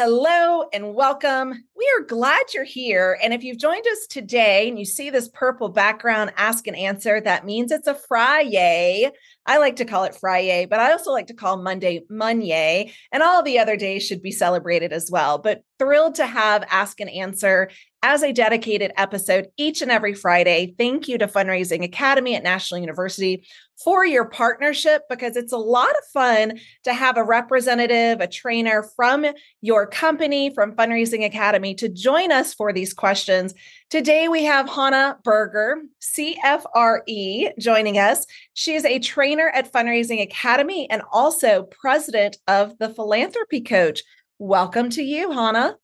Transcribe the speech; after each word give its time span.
Hello 0.00 0.62
and 0.72 0.94
welcome. 0.94 1.64
We 1.76 1.92
are 1.98 2.04
glad 2.06 2.54
you're 2.54 2.62
here. 2.62 3.18
And 3.20 3.34
if 3.34 3.42
you've 3.42 3.58
joined 3.58 3.84
us 3.90 4.06
today 4.08 4.68
and 4.68 4.78
you 4.78 4.84
see 4.84 5.10
this 5.10 5.28
purple 5.28 5.70
background, 5.70 6.32
ask 6.36 6.68
and 6.68 6.76
answer, 6.76 7.20
that 7.20 7.44
means 7.44 7.72
it's 7.72 7.88
a 7.88 7.96
Friday. 7.96 9.10
I 9.48 9.56
like 9.56 9.76
to 9.76 9.86
call 9.86 10.04
it 10.04 10.14
Friday, 10.14 10.66
but 10.66 10.78
I 10.78 10.92
also 10.92 11.10
like 11.10 11.28
to 11.28 11.34
call 11.34 11.56
Monday 11.56 12.04
Monday. 12.10 12.92
And 13.10 13.22
all 13.22 13.42
the 13.42 13.58
other 13.58 13.76
days 13.76 14.06
should 14.06 14.20
be 14.20 14.30
celebrated 14.30 14.92
as 14.92 15.10
well. 15.10 15.38
But 15.38 15.62
thrilled 15.78 16.16
to 16.16 16.26
have 16.26 16.64
Ask 16.70 17.00
and 17.00 17.08
Answer 17.08 17.70
as 18.02 18.22
a 18.22 18.32
dedicated 18.32 18.92
episode 18.96 19.48
each 19.56 19.80
and 19.82 19.90
every 19.90 20.14
Friday. 20.14 20.74
Thank 20.78 21.08
you 21.08 21.18
to 21.18 21.26
Fundraising 21.26 21.82
Academy 21.82 22.36
at 22.36 22.42
National 22.42 22.80
University 22.80 23.46
for 23.82 24.04
your 24.04 24.26
partnership 24.26 25.02
because 25.08 25.36
it's 25.36 25.52
a 25.52 25.58
lot 25.58 25.90
of 25.90 26.04
fun 26.12 26.58
to 26.84 26.92
have 26.92 27.16
a 27.16 27.24
representative, 27.24 28.20
a 28.20 28.26
trainer 28.26 28.84
from 28.96 29.24
your 29.62 29.86
company, 29.86 30.52
from 30.54 30.74
Fundraising 30.74 31.24
Academy 31.24 31.74
to 31.76 31.88
join 31.88 32.30
us 32.30 32.54
for 32.54 32.72
these 32.72 32.92
questions. 32.92 33.54
Today 33.90 34.28
we 34.28 34.44
have 34.44 34.68
Hannah 34.68 35.16
Berger, 35.24 35.76
CFRE, 36.02 37.58
joining 37.58 37.96
us. 37.96 38.26
She 38.52 38.74
is 38.74 38.84
a 38.84 38.98
trainer 38.98 39.48
at 39.48 39.72
Fundraising 39.72 40.20
Academy 40.20 40.90
and 40.90 41.00
also 41.10 41.62
president 41.62 42.36
of 42.46 42.76
the 42.76 42.90
Philanthropy 42.90 43.62
Coach. 43.62 44.02
Welcome 44.38 44.90
to 44.90 45.02
you, 45.02 45.30
Hannah. 45.30 45.78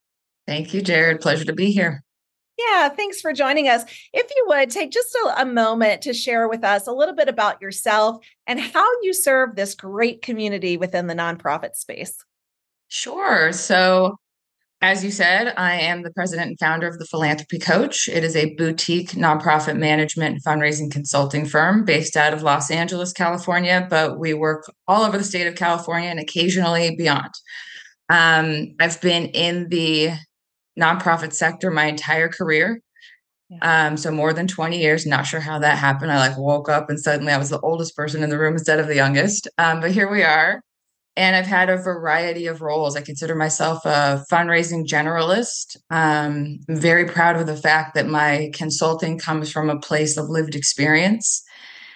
Thank 0.45 0.71
you, 0.71 0.83
Jarrett. 0.83 1.19
Pleasure 1.19 1.45
to 1.45 1.53
be 1.53 1.71
here. 1.71 2.03
Yeah, 2.59 2.89
thanks 2.89 3.21
for 3.21 3.33
joining 3.33 3.69
us. 3.69 3.83
If 4.13 4.29
you 4.35 4.45
would 4.49 4.69
take 4.69 4.91
just 4.91 5.15
a, 5.15 5.41
a, 5.41 5.45
moment 5.45 6.03
to 6.03 6.13
share 6.13 6.47
with 6.47 6.63
us 6.63 6.85
a 6.85 6.93
little 6.93 7.15
bit 7.15 7.27
about 7.27 7.59
yourself 7.59 8.23
and 8.45 8.59
how 8.59 8.87
you 9.01 9.13
serve 9.13 9.55
this 9.55 9.73
great 9.73 10.21
community 10.21 10.77
within 10.77 11.07
the 11.07 11.15
nonprofit 11.15 11.75
space. 11.75 12.23
Sure. 12.87 13.51
So, 13.51 14.19
as 14.81 15.03
you 15.03 15.11
said, 15.11 15.53
I 15.57 15.75
am 15.75 16.03
the 16.03 16.11
president 16.11 16.49
and 16.49 16.59
founder 16.59 16.87
of 16.87 16.99
the 16.99 17.05
Philanthropy 17.05 17.59
Coach. 17.59 18.07
It 18.07 18.23
is 18.23 18.35
a 18.35 18.53
boutique 18.55 19.11
nonprofit 19.11 19.77
management 19.77 20.35
and 20.35 20.43
fundraising 20.43 20.91
consulting 20.91 21.45
firm 21.45 21.85
based 21.85 22.15
out 22.15 22.33
of 22.33 22.43
Los 22.43 22.69
Angeles, 22.69 23.13
California, 23.13 23.87
but 23.89 24.19
we 24.19 24.33
work 24.33 24.69
all 24.87 25.03
over 25.03 25.17
the 25.17 25.23
state 25.23 25.47
of 25.47 25.55
California 25.55 26.09
and 26.09 26.19
occasionally 26.19 26.95
beyond. 26.95 27.31
Um, 28.09 28.75
I've 28.79 29.01
been 29.01 29.27
in 29.27 29.69
the 29.69 30.11
nonprofit 30.79 31.33
sector 31.33 31.71
my 31.71 31.85
entire 31.85 32.29
career. 32.29 32.79
Yeah. 33.49 33.87
Um, 33.87 33.97
so 33.97 34.11
more 34.11 34.33
than 34.33 34.47
20 34.47 34.79
years, 34.79 35.05
not 35.05 35.25
sure 35.25 35.39
how 35.39 35.59
that 35.59 35.77
happened. 35.77 36.11
I 36.11 36.17
like 36.17 36.37
woke 36.37 36.67
up 36.67 36.89
and 36.89 36.99
suddenly 36.99 37.31
I 37.31 37.37
was 37.37 37.49
the 37.49 37.59
oldest 37.61 37.95
person 37.95 38.23
in 38.23 38.29
the 38.29 38.37
room 38.37 38.53
instead 38.53 38.79
of 38.79 38.87
the 38.87 38.95
youngest. 38.95 39.47
Um, 39.57 39.79
but 39.79 39.91
here 39.91 40.09
we 40.09 40.23
are. 40.23 40.61
And 41.17 41.35
I've 41.35 41.45
had 41.45 41.69
a 41.69 41.77
variety 41.77 42.47
of 42.47 42.61
roles. 42.61 42.95
I 42.95 43.01
consider 43.01 43.35
myself 43.35 43.85
a 43.85 44.23
fundraising 44.29 44.85
generalist. 44.85 45.77
Um, 45.89 46.59
I'm 46.67 46.75
very 46.75 47.05
proud 47.05 47.37
of 47.37 47.47
the 47.47 47.55
fact 47.55 47.95
that 47.95 48.07
my 48.07 48.51
consulting 48.53 49.17
comes 49.17 49.49
from 49.51 49.69
a 49.69 49.79
place 49.79 50.17
of 50.17 50.29
lived 50.29 50.55
experience. 50.55 51.43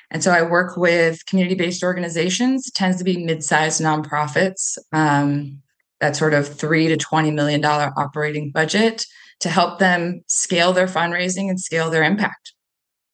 And 0.09 0.23
so 0.23 0.31
I 0.31 0.41
work 0.41 0.77
with 0.77 1.25
community 1.25 1.55
based 1.55 1.83
organizations, 1.83 2.71
tends 2.71 2.97
to 2.97 3.03
be 3.03 3.23
mid 3.23 3.43
sized 3.43 3.81
nonprofits. 3.81 4.77
Um, 4.93 5.61
that 5.99 6.15
sort 6.15 6.33
of 6.33 6.47
three 6.47 6.87
to 6.87 6.97
$20 6.97 7.33
million 7.33 7.63
operating 7.63 8.51
budget 8.51 9.05
to 9.41 9.49
help 9.49 9.79
them 9.79 10.21
scale 10.27 10.73
their 10.73 10.87
fundraising 10.87 11.49
and 11.49 11.59
scale 11.59 11.89
their 11.89 12.03
impact. 12.03 12.53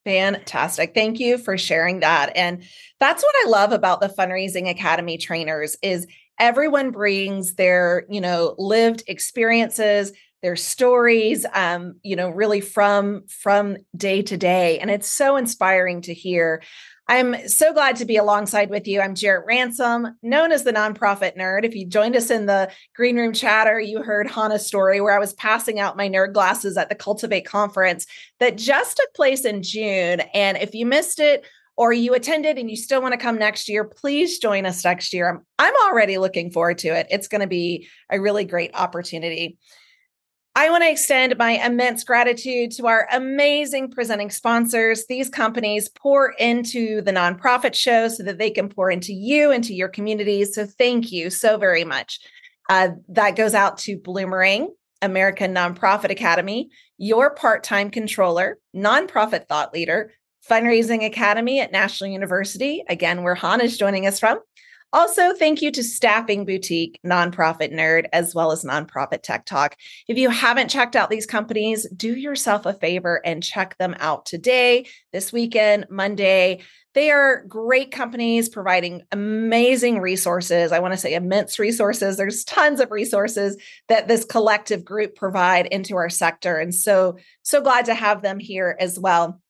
Fantastic. 0.05 0.93
Thank 0.93 1.19
you 1.19 1.37
for 1.37 1.57
sharing 1.57 2.01
that. 2.01 2.31
And 2.35 2.63
that's 2.99 3.23
what 3.23 3.35
I 3.43 3.49
love 3.49 3.71
about 3.71 4.01
the 4.01 4.07
Fundraising 4.07 4.69
Academy 4.69 5.17
trainers 5.17 5.75
is 5.81 6.05
everyone 6.39 6.91
brings 6.91 7.55
their, 7.55 8.05
you 8.09 8.21
know, 8.21 8.53
lived 8.59 9.03
experiences, 9.07 10.11
their 10.43 10.55
stories 10.55 11.43
um, 11.53 11.95
you 12.03 12.15
know, 12.15 12.29
really 12.29 12.61
from 12.61 13.23
from 13.27 13.77
day 13.97 14.21
to 14.21 14.37
day 14.37 14.77
and 14.79 14.91
it's 14.91 15.11
so 15.11 15.37
inspiring 15.37 16.01
to 16.01 16.13
hear. 16.13 16.61
I'm 17.07 17.47
so 17.47 17.71
glad 17.71 17.97
to 17.97 18.05
be 18.05 18.17
alongside 18.17 18.71
with 18.71 18.87
you. 18.87 18.99
I'm 18.99 19.13
Jarrett 19.13 19.45
Ransom, 19.45 20.17
known 20.23 20.51
as 20.51 20.63
the 20.63 20.73
nonprofit 20.73 21.37
nerd. 21.37 21.63
If 21.63 21.75
you 21.75 21.85
joined 21.85 22.15
us 22.15 22.31
in 22.31 22.47
the 22.47 22.71
green 22.95 23.15
room 23.15 23.31
chatter, 23.31 23.79
you 23.79 24.01
heard 24.01 24.27
Hannah's 24.27 24.65
story 24.65 24.99
where 25.01 25.15
I 25.15 25.19
was 25.19 25.33
passing 25.33 25.79
out 25.79 25.97
my 25.97 26.09
nerd 26.09 26.33
glasses 26.33 26.77
at 26.77 26.89
the 26.89 26.95
Cultivate 26.95 27.45
conference 27.45 28.07
that 28.39 28.57
just 28.57 28.97
took 28.97 29.13
place 29.13 29.45
in 29.45 29.61
June. 29.61 30.21
And 30.33 30.57
if 30.57 30.73
you 30.73 30.85
missed 30.85 31.19
it, 31.19 31.45
or 31.77 31.91
you 31.91 32.13
attended 32.13 32.57
and 32.57 32.69
you 32.69 32.77
still 32.77 33.01
want 33.01 33.11
to 33.11 33.17
come 33.17 33.37
next 33.37 33.67
year, 33.67 33.83
please 33.83 34.39
join 34.39 34.65
us 34.65 34.85
next 34.85 35.13
year. 35.13 35.29
I'm, 35.29 35.41
I'm 35.59 35.73
already 35.89 36.17
looking 36.17 36.49
forward 36.49 36.77
to 36.79 36.87
it. 36.87 37.07
It's 37.09 37.27
going 37.27 37.41
to 37.41 37.47
be 37.47 37.89
a 38.09 38.19
really 38.19 38.45
great 38.45 38.71
opportunity. 38.73 39.57
I 40.57 40.69
want 40.69 40.83
to 40.83 40.89
extend 40.89 41.37
my 41.37 41.63
immense 41.65 42.05
gratitude 42.05 42.71
to 42.71 42.87
our 42.87 43.09
amazing 43.11 43.91
presenting 43.91 44.29
sponsors. 44.29 45.05
These 45.07 45.29
companies 45.29 45.89
pour 45.89 46.29
into 46.39 47.01
the 47.01 47.11
nonprofit 47.11 47.75
show 47.75 48.07
so 48.07 48.23
that 48.23 48.37
they 48.37 48.51
can 48.51 48.69
pour 48.69 48.89
into 48.89 49.11
you, 49.11 49.51
into 49.51 49.73
your 49.73 49.89
communities. 49.89 50.55
So 50.55 50.65
thank 50.65 51.11
you 51.11 51.29
so 51.29 51.57
very 51.57 51.83
much. 51.83 52.21
Uh, 52.69 52.91
that 53.09 53.35
goes 53.35 53.53
out 53.53 53.77
to 53.79 53.97
Bloomerang, 53.97 54.67
American 55.01 55.53
Nonprofit 55.53 56.09
Academy, 56.09 56.69
your 56.97 57.35
part 57.35 57.65
time 57.65 57.89
controller, 57.89 58.57
nonprofit 58.73 59.49
thought 59.49 59.73
leader, 59.73 60.13
Fundraising 60.49 61.05
Academy 61.05 61.59
at 61.59 61.73
National 61.73 62.09
University, 62.11 62.81
again, 62.87 63.23
where 63.23 63.35
Han 63.35 63.59
is 63.59 63.77
joining 63.77 64.07
us 64.07 64.19
from, 64.21 64.39
also, 64.93 65.33
thank 65.33 65.61
you 65.61 65.71
to 65.71 65.83
Staffing 65.83 66.45
Boutique, 66.45 66.99
Nonprofit 67.05 67.73
Nerd, 67.73 68.05
as 68.13 68.33
well 68.33 68.51
as 68.51 68.63
Nonprofit 68.63 69.23
Tech 69.23 69.45
Talk. 69.45 69.75
If 70.07 70.17
you 70.17 70.29
haven't 70.29 70.69
checked 70.69 70.95
out 70.95 71.09
these 71.09 71.25
companies, 71.25 71.85
do 71.89 72.15
yourself 72.15 72.65
a 72.65 72.73
favor 72.73 73.21
and 73.25 73.43
check 73.43 73.77
them 73.77 73.95
out 73.99 74.25
today, 74.25 74.87
this 75.11 75.33
weekend, 75.33 75.87
Monday. 75.89 76.61
They 76.93 77.11
are 77.11 77.43
great 77.45 77.91
companies 77.91 78.47
providing 78.47 79.01
amazing 79.11 79.99
resources. 79.99 80.71
I 80.71 80.79
want 80.79 80.93
to 80.93 80.97
say 80.97 81.13
immense 81.13 81.59
resources. 81.59 82.15
There's 82.15 82.45
tons 82.45 82.79
of 82.79 82.89
resources 82.89 83.57
that 83.89 84.07
this 84.07 84.23
collective 84.23 84.85
group 84.85 85.15
provide 85.15 85.65
into 85.65 85.97
our 85.97 86.09
sector. 86.09 86.55
And 86.55 86.73
so, 86.73 87.17
so 87.43 87.59
glad 87.59 87.85
to 87.85 87.93
have 87.93 88.21
them 88.21 88.39
here 88.39 88.77
as 88.79 88.97
well. 88.97 89.41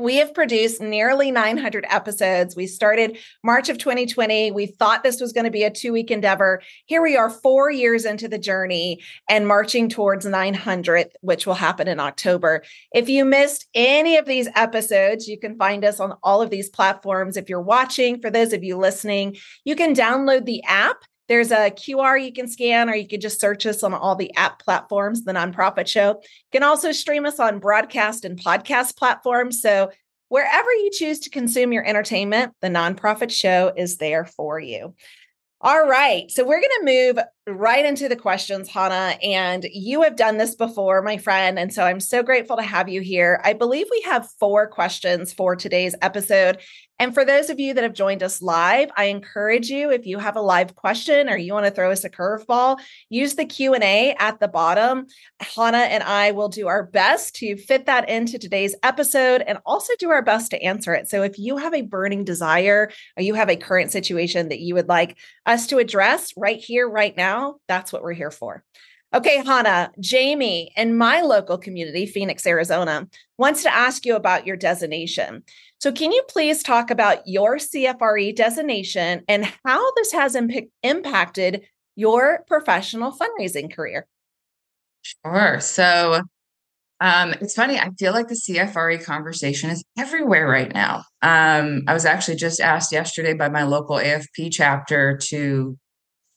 We 0.00 0.16
have 0.16 0.32
produced 0.32 0.80
nearly 0.80 1.30
900 1.30 1.84
episodes. 1.90 2.56
We 2.56 2.66
started 2.66 3.18
March 3.44 3.68
of 3.68 3.76
2020. 3.76 4.50
We 4.50 4.64
thought 4.64 5.02
this 5.02 5.20
was 5.20 5.34
going 5.34 5.44
to 5.44 5.50
be 5.50 5.62
a 5.62 5.70
two 5.70 5.92
week 5.92 6.10
endeavor. 6.10 6.62
Here 6.86 7.02
we 7.02 7.18
are, 7.18 7.28
four 7.28 7.70
years 7.70 8.06
into 8.06 8.26
the 8.26 8.38
journey 8.38 9.02
and 9.28 9.46
marching 9.46 9.90
towards 9.90 10.24
900, 10.24 11.10
which 11.20 11.46
will 11.46 11.54
happen 11.54 11.86
in 11.86 12.00
October. 12.00 12.62
If 12.92 13.10
you 13.10 13.26
missed 13.26 13.66
any 13.74 14.16
of 14.16 14.24
these 14.24 14.48
episodes, 14.56 15.28
you 15.28 15.38
can 15.38 15.58
find 15.58 15.84
us 15.84 16.00
on 16.00 16.14
all 16.22 16.40
of 16.40 16.48
these 16.48 16.70
platforms. 16.70 17.36
If 17.36 17.50
you're 17.50 17.60
watching, 17.60 18.22
for 18.22 18.30
those 18.30 18.54
of 18.54 18.64
you 18.64 18.78
listening, 18.78 19.36
you 19.66 19.76
can 19.76 19.94
download 19.94 20.46
the 20.46 20.62
app 20.64 20.96
there's 21.30 21.52
a 21.52 21.70
QR 21.70 22.22
you 22.22 22.32
can 22.32 22.48
scan, 22.48 22.90
or 22.90 22.96
you 22.96 23.06
could 23.06 23.20
just 23.20 23.40
search 23.40 23.64
us 23.64 23.84
on 23.84 23.94
all 23.94 24.16
the 24.16 24.34
app 24.34 24.58
platforms, 24.58 25.22
the 25.22 25.32
nonprofit 25.32 25.86
show. 25.86 26.20
You 26.24 26.50
can 26.50 26.64
also 26.64 26.90
stream 26.90 27.24
us 27.24 27.38
on 27.38 27.60
broadcast 27.60 28.24
and 28.24 28.36
podcast 28.36 28.96
platforms. 28.96 29.62
So 29.62 29.92
wherever 30.28 30.72
you 30.72 30.90
choose 30.92 31.20
to 31.20 31.30
consume 31.30 31.72
your 31.72 31.86
entertainment, 31.86 32.54
the 32.60 32.66
nonprofit 32.66 33.30
show 33.30 33.72
is 33.76 33.98
there 33.98 34.24
for 34.24 34.58
you. 34.58 34.96
All 35.60 35.86
right. 35.86 36.28
So 36.32 36.44
we're 36.44 36.60
going 36.60 36.80
to 36.80 37.14
move 37.14 37.24
right 37.46 37.84
into 37.84 38.08
the 38.08 38.16
questions, 38.16 38.68
Hannah. 38.68 39.16
And 39.22 39.66
you 39.72 40.02
have 40.02 40.16
done 40.16 40.36
this 40.36 40.54
before, 40.54 41.02
my 41.02 41.16
friend. 41.16 41.58
And 41.58 41.72
so 41.72 41.84
I'm 41.84 42.00
so 42.00 42.22
grateful 42.22 42.56
to 42.56 42.62
have 42.62 42.88
you 42.88 43.00
here. 43.00 43.40
I 43.44 43.54
believe 43.54 43.86
we 43.90 44.02
have 44.02 44.30
four 44.38 44.66
questions 44.66 45.32
for 45.32 45.56
today's 45.56 45.94
episode. 46.02 46.58
And 47.00 47.14
for 47.14 47.24
those 47.24 47.48
of 47.48 47.58
you 47.58 47.72
that 47.72 47.82
have 47.82 47.94
joined 47.94 48.22
us 48.22 48.42
live, 48.42 48.90
I 48.94 49.04
encourage 49.04 49.70
you 49.70 49.90
if 49.90 50.04
you 50.04 50.18
have 50.18 50.36
a 50.36 50.42
live 50.42 50.74
question 50.74 51.30
or 51.30 51.36
you 51.38 51.54
want 51.54 51.64
to 51.64 51.72
throw 51.72 51.90
us 51.90 52.04
a 52.04 52.10
curveball, 52.10 52.78
use 53.08 53.36
the 53.36 53.46
Q&A 53.46 54.14
at 54.18 54.38
the 54.38 54.48
bottom. 54.48 55.06
Hannah 55.40 55.78
and 55.78 56.02
I 56.02 56.32
will 56.32 56.50
do 56.50 56.68
our 56.68 56.82
best 56.82 57.36
to 57.36 57.56
fit 57.56 57.86
that 57.86 58.10
into 58.10 58.38
today's 58.38 58.76
episode 58.82 59.42
and 59.46 59.56
also 59.64 59.94
do 59.98 60.10
our 60.10 60.20
best 60.20 60.50
to 60.50 60.62
answer 60.62 60.92
it. 60.92 61.08
So 61.08 61.22
if 61.22 61.38
you 61.38 61.56
have 61.56 61.72
a 61.72 61.80
burning 61.80 62.22
desire 62.22 62.90
or 63.16 63.22
you 63.22 63.32
have 63.32 63.48
a 63.48 63.56
current 63.56 63.90
situation 63.90 64.50
that 64.50 64.60
you 64.60 64.74
would 64.74 64.88
like 64.88 65.16
us 65.46 65.68
to 65.68 65.78
address 65.78 66.34
right 66.36 66.58
here 66.58 66.86
right 66.86 67.16
now, 67.16 67.29
that's 67.68 67.92
what 67.92 68.02
we're 68.02 68.12
here 68.12 68.30
for. 68.30 68.64
Okay, 69.12 69.42
Hannah, 69.44 69.90
Jamie 69.98 70.72
in 70.76 70.96
my 70.96 71.20
local 71.20 71.58
community, 71.58 72.06
Phoenix, 72.06 72.46
Arizona, 72.46 73.08
wants 73.38 73.64
to 73.64 73.74
ask 73.74 74.06
you 74.06 74.14
about 74.14 74.46
your 74.46 74.56
designation. 74.56 75.42
So, 75.80 75.90
can 75.90 76.12
you 76.12 76.22
please 76.28 76.62
talk 76.62 76.90
about 76.92 77.26
your 77.26 77.56
CFRE 77.56 78.36
designation 78.36 79.22
and 79.26 79.52
how 79.64 79.94
this 79.96 80.12
has 80.12 80.36
imp- 80.36 80.70
impacted 80.84 81.66
your 81.96 82.44
professional 82.46 83.12
fundraising 83.12 83.74
career? 83.74 84.06
Sure. 85.02 85.58
So, 85.58 86.22
um, 87.00 87.32
it's 87.40 87.54
funny. 87.54 87.78
I 87.78 87.90
feel 87.98 88.12
like 88.12 88.28
the 88.28 88.34
CFRE 88.34 89.02
conversation 89.04 89.70
is 89.70 89.82
everywhere 89.98 90.46
right 90.46 90.72
now. 90.72 91.04
Um, 91.22 91.82
I 91.88 91.94
was 91.94 92.04
actually 92.04 92.36
just 92.36 92.60
asked 92.60 92.92
yesterday 92.92 93.32
by 93.32 93.48
my 93.48 93.64
local 93.64 93.96
AFP 93.96 94.50
chapter 94.52 95.18
to 95.28 95.78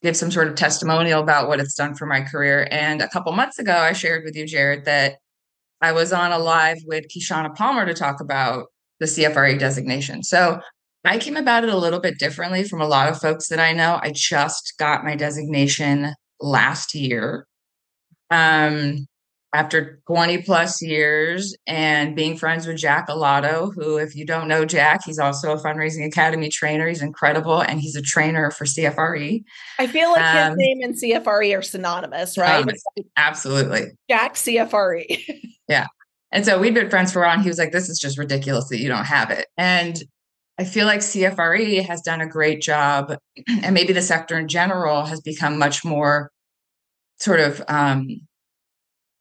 give 0.04 0.18
some 0.18 0.30
sort 0.30 0.50
of 0.50 0.56
testimonial 0.56 1.22
about 1.22 1.48
what 1.48 1.60
it's 1.60 1.74
done 1.74 1.96
for 1.96 2.06
my 2.06 2.22
career. 2.22 2.68
And 2.70 3.02
a 3.02 3.08
couple 3.08 3.32
months 3.32 3.58
ago, 3.58 3.74
I 3.74 3.94
shared 3.94 4.26
with 4.26 4.36
you, 4.36 4.46
Jarrett, 4.46 4.86
that 4.86 5.16
I 5.82 5.94
was 5.94 6.14
on 6.14 6.32
a 6.32 6.38
live 6.38 6.78
with 6.86 7.06
Kishshana 7.08 7.56
Palmer 7.56 7.86
to 7.86 7.94
talk 7.94 8.20
about 8.20 8.68
the 9.00 9.06
CFRE 9.06 9.58
designation. 9.58 10.22
So 10.24 10.60
I 11.06 11.18
came 11.18 11.38
about 11.38 11.64
it 11.64 11.70
a 11.70 11.78
little 11.78 12.00
bit 12.00 12.20
differently 12.20 12.64
from 12.64 12.82
a 12.82 12.88
lot 12.88 13.10
of 13.10 13.20
folks 13.20 13.48
that 13.48 13.60
I 13.60 13.74
know. 13.74 14.00
I 14.02 14.12
just 14.12 14.74
got 14.78 15.04
my 15.04 15.16
designation 15.16 16.14
last 16.40 16.94
year. 16.94 17.48
Um, 18.30 19.08
after 19.54 20.02
20 20.08 20.40
plus 20.40 20.82
years 20.82 21.56
and 21.68 22.16
being 22.16 22.36
friends 22.36 22.66
with 22.66 22.78
Jack 22.78 23.08
Alotto, 23.08 23.72
who, 23.76 23.98
if 23.98 24.16
you 24.16 24.26
don't 24.26 24.48
know 24.48 24.66
Jack, 24.66 25.02
he's 25.06 25.20
also 25.20 25.54
a 25.54 25.62
fundraising 25.62 26.06
academy 26.06 26.50
trainer. 26.50 26.88
He's 26.88 27.04
incredible 27.04 27.62
and 27.62 27.80
he's 27.80 27.96
a 27.96 28.02
trainer 28.02 28.50
for 28.50 28.66
CFRE. 28.66 29.44
I 29.78 29.88
feel 29.88 30.12
like 30.12 30.24
um, 30.24 30.50
his 30.50 30.58
name 30.58 30.80
and 30.82 30.96
CFRE 30.96 31.58
are 31.58 31.62
synonymous, 31.62 32.38
right? 32.38 32.64
Um, 32.64 32.70
absolutely. 33.16 33.92
Jack 34.10 34.34
CFRE. 34.34 35.24
yeah. 35.70 35.86
And 36.32 36.44
so 36.44 36.60
we'd 36.60 36.74
been 36.74 36.90
friends 36.90 37.14
for 37.14 37.22
a 37.22 37.28
while, 37.28 37.36
and 37.36 37.44
he 37.44 37.50
was 37.50 37.60
like, 37.60 37.72
This 37.72 37.90
is 37.90 38.00
just 38.00 38.18
ridiculous 38.18 38.68
that 38.70 38.80
you 38.80 38.90
don't 38.90 39.06
have 39.06 39.30
it. 39.30 39.46
And 39.56 40.02
I 40.58 40.64
feel 40.64 40.88
like 40.88 41.02
CFRE 41.02 41.86
has 41.86 42.02
done 42.02 42.22
a 42.22 42.28
great 42.28 42.60
job, 42.60 43.16
and 43.62 43.74
maybe 43.76 43.94
the 43.94 44.02
sector 44.02 44.38
in 44.38 44.48
general 44.48 45.06
has 45.06 45.22
become 45.22 45.60
much 45.60 45.86
more 45.86 46.32
sort 47.20 47.40
of 47.40 47.62
um, 47.68 48.08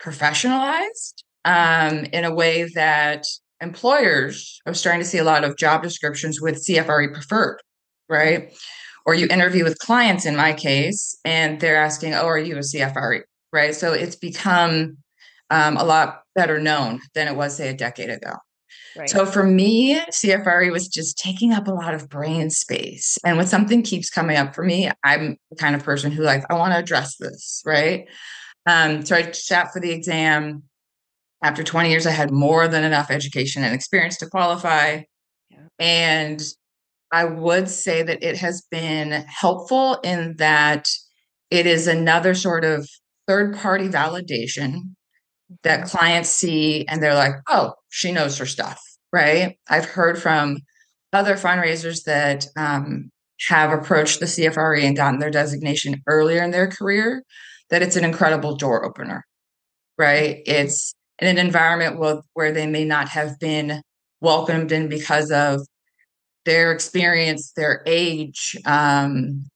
professionalized 0.03 1.23
um, 1.45 2.05
in 2.13 2.25
a 2.25 2.35
way 2.35 2.69
that 2.75 3.27
employers 3.61 4.61
are 4.67 4.75
starting 4.75 5.01
to 5.01 5.07
see 5.07 5.19
a 5.19 5.25
lot 5.25 5.45
of 5.45 5.57
job 5.57 5.83
descriptions 5.83 6.41
with 6.41 6.65
CFRE 6.65 7.13
preferred, 7.13 7.61
right? 8.09 8.53
Or 9.07 9.15
you 9.15 9.27
interview 9.29 9.65
with 9.65 9.79
clients 9.79 10.27
in 10.27 10.37
my 10.37 10.53
case, 10.53 11.19
and 11.25 11.61
they're 11.61 11.77
asking, 11.77 12.15
Oh, 12.15 12.27
are 12.27 12.39
you 12.39 12.57
a 12.57 12.61
CFRE? 12.61 13.23
Right. 13.53 13.75
So 13.75 13.93
it's 13.93 14.17
become 14.17 14.97
um, 15.51 15.77
a 15.77 15.85
lot 15.85 16.23
better 16.35 16.59
known 16.59 17.01
than 17.15 17.29
it 17.29 17.37
was, 17.37 17.57
say, 17.57 17.69
a 17.69 17.75
decade 17.75 18.09
ago. 18.09 18.33
Right. 18.97 19.09
So 19.09 19.27
for 19.27 19.43
me, 19.43 20.01
CFRE 20.01 20.71
was 20.71 20.89
just 20.89 21.19
taking 21.19 21.53
up 21.53 21.67
a 21.67 21.73
lot 21.73 21.95
of 21.95 22.09
brain 22.09 22.51
space. 22.51 23.19
And 23.25 23.37
when 23.37 23.47
something 23.47 23.83
keeps 23.83 24.11
coming 24.11 24.37
up 24.37 24.55
for 24.55 24.65
me, 24.65 24.91
I'm 25.05 25.37
the 25.51 25.57
kind 25.57 25.75
of 25.75 25.83
person 25.83 26.13
who 26.13 26.23
like, 26.23 26.45
I 26.51 26.55
want 26.55 26.73
to 26.73 26.79
address 26.79 27.17
this, 27.17 27.63
right? 27.65 28.07
Um, 28.67 29.05
so 29.05 29.17
I 29.17 29.31
sat 29.33 29.73
for 29.73 29.81
the 29.81 29.91
exam. 29.91 30.65
After 31.45 31.65
20 31.65 31.91
years, 31.91 32.07
I 32.07 32.13
had 32.13 32.31
more 32.31 32.69
than 32.69 32.85
enough 32.85 33.11
education 33.11 33.65
and 33.65 33.75
experience 33.75 34.17
to 34.19 34.29
qualify. 34.29 35.03
Yeah. 35.51 35.59
And 35.81 36.41
I 37.11 37.25
would 37.25 37.69
say 37.69 38.03
that 38.03 38.23
it 38.23 38.37
has 38.39 38.63
been 38.71 39.25
helpful 39.27 39.99
in 40.05 40.37
that 40.39 40.89
it 41.51 41.67
is 41.67 41.87
another 41.87 42.35
sort 42.35 42.65
of 42.65 42.89
third 43.27 43.57
party 43.57 43.89
validation 43.89 44.95
that 45.63 45.85
clients 45.85 46.31
see 46.31 46.87
and 46.87 47.03
they're 47.03 47.15
like, 47.15 47.35
oh, 47.49 47.75
she 47.91 48.13
knows 48.13 48.39
her 48.39 48.47
stuff, 48.47 48.81
right? 49.13 49.59
I've 49.69 49.85
heard 49.85 50.21
from 50.21 50.59
other 51.13 51.35
fundraisers 51.35 52.05
that 52.05 52.47
um, 52.57 53.11
have 53.49 53.73
approached 53.73 54.21
the 54.21 54.27
CFRE 54.27 54.83
and 54.83 54.97
gotten 54.97 55.19
their 55.19 55.31
designation 55.31 56.03
earlier 56.07 56.43
in 56.43 56.53
their 56.53 56.69
career 56.69 57.23
that 57.73 57.83
it's 57.83 57.97
an 57.97 58.05
incredible 58.05 58.55
door 58.55 58.85
opener, 58.85 59.25
right? 59.99 60.43
It's 60.47 60.95
in 61.19 61.27
an 61.27 61.39
environment 61.39 61.99
where, 61.99 62.21
where 62.35 62.53
they 62.53 62.67
may 62.67 62.85
not 62.85 63.09
have 63.09 63.41
been 63.41 63.83
welcomed 64.21 64.71
in 64.71 64.89
because 64.89 65.33
of 65.33 65.67
their 66.45 66.71
experience, 66.71 67.53
their 67.57 67.83
age, 67.87 68.55
um, 68.67 69.47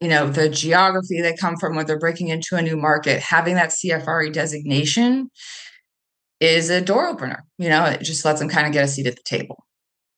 you 0.00 0.08
know 0.08 0.30
the 0.30 0.48
geography 0.48 1.20
they 1.20 1.36
come 1.36 1.58
from 1.58 1.76
when 1.76 1.84
they're 1.84 1.98
breaking 1.98 2.28
into 2.28 2.56
a 2.56 2.62
new 2.62 2.74
market 2.74 3.20
having 3.20 3.54
that 3.56 3.68
cfre 3.68 4.32
designation 4.32 5.30
is 6.40 6.70
a 6.70 6.80
door 6.80 7.06
opener 7.06 7.44
you 7.58 7.68
know? 7.68 7.84
It 7.84 8.00
just 8.00 8.24
lets 8.24 8.40
them 8.40 8.48
kind 8.48 8.66
of 8.66 8.72
get 8.72 8.84
a 8.84 8.88
seat 8.88 9.06
at 9.06 9.16
the 9.16 9.22
table. 9.24 9.62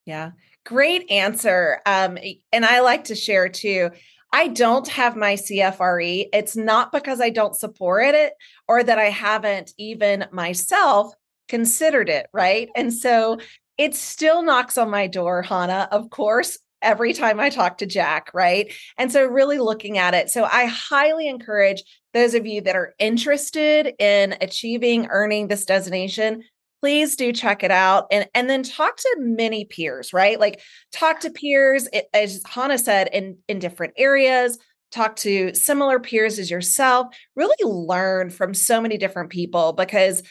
Yeah. 0.07 0.31
Great 0.65 1.11
answer. 1.11 1.81
Um, 1.85 2.17
and 2.53 2.65
i 2.65 2.79
like 2.79 3.03
to 3.05 3.17
share 3.17 3.49
too 3.49 3.91
I 4.33 4.49
don't 4.49 4.89
have 4.89 5.17
my 5.17 5.35
CFRE. 5.35 6.29
It's 6.33 6.57
not 6.57 6.91
because 6.91 7.21
I 7.21 7.31
don't 7.31 7.55
support 7.55 8.15
it 8.15 8.33
or 8.67 8.83
that 8.83 8.99
I 8.99 9.11
haven't 9.11 9.73
even 9.77 10.27
myself 10.33 11.13
considered 11.49 12.09
it, 12.09 12.29
right? 12.33 12.71
And 12.75 12.93
so 12.93 13.39
it 13.77 13.95
still 13.95 14.43
knocks 14.43 14.79
on 14.79 14.91
my 14.91 15.07
door, 15.07 15.43
Hannah, 15.43 15.89
of 15.91 16.09
course, 16.09 16.59
every 16.83 17.13
time 17.13 17.41
I 17.41 17.49
talk 17.49 17.79
to 17.79 17.87
Jack, 17.87 18.31
right? 18.35 18.73
And 18.99 19.11
so, 19.11 19.25
really 19.25 19.59
looking 19.59 19.99
at 19.99 20.15
it. 20.15 20.31
So, 20.31 20.45
I 20.45 20.67
highly 20.67 21.29
encourage 21.29 21.83
those 22.13 22.35
of 22.35 22.47
you 22.47 22.61
that 22.63 22.77
are 22.77 22.95
interested 22.99 23.95
in 23.99 24.37
achieving, 24.41 25.07
earning 25.07 25.49
this 25.49 25.65
designation. 25.65 26.43
Please 26.83 27.15
do 27.15 27.33
check 27.33 27.63
it 27.63 27.71
out 27.71 28.09
and, 28.11 28.29
and 28.35 28.51
then 28.51 28.65
talk 28.65 28.97
to 28.97 29.17
many 29.21 29.65
peers, 29.65 30.13
right? 30.13 30.41
Like 30.41 30.61
talk 30.93 31.21
to 31.21 31.31
peers, 31.31 31.89
as 32.13 32.43
Hannah 32.45 32.77
said, 32.77 33.09
in, 33.13 33.39
in 33.49 33.61
different 33.61 33.95
areas, 33.97 34.59
talk 34.91 35.15
to 35.17 35.55
similar 35.55 36.01
peers 36.01 36.41
as 36.41 36.51
yourself, 36.51 37.07
really 37.37 37.57
learn 37.65 38.31
from 38.31 38.53
so 38.53 38.81
many 38.81 38.99
different 38.99 39.31
people 39.31 39.73
because 39.73 40.25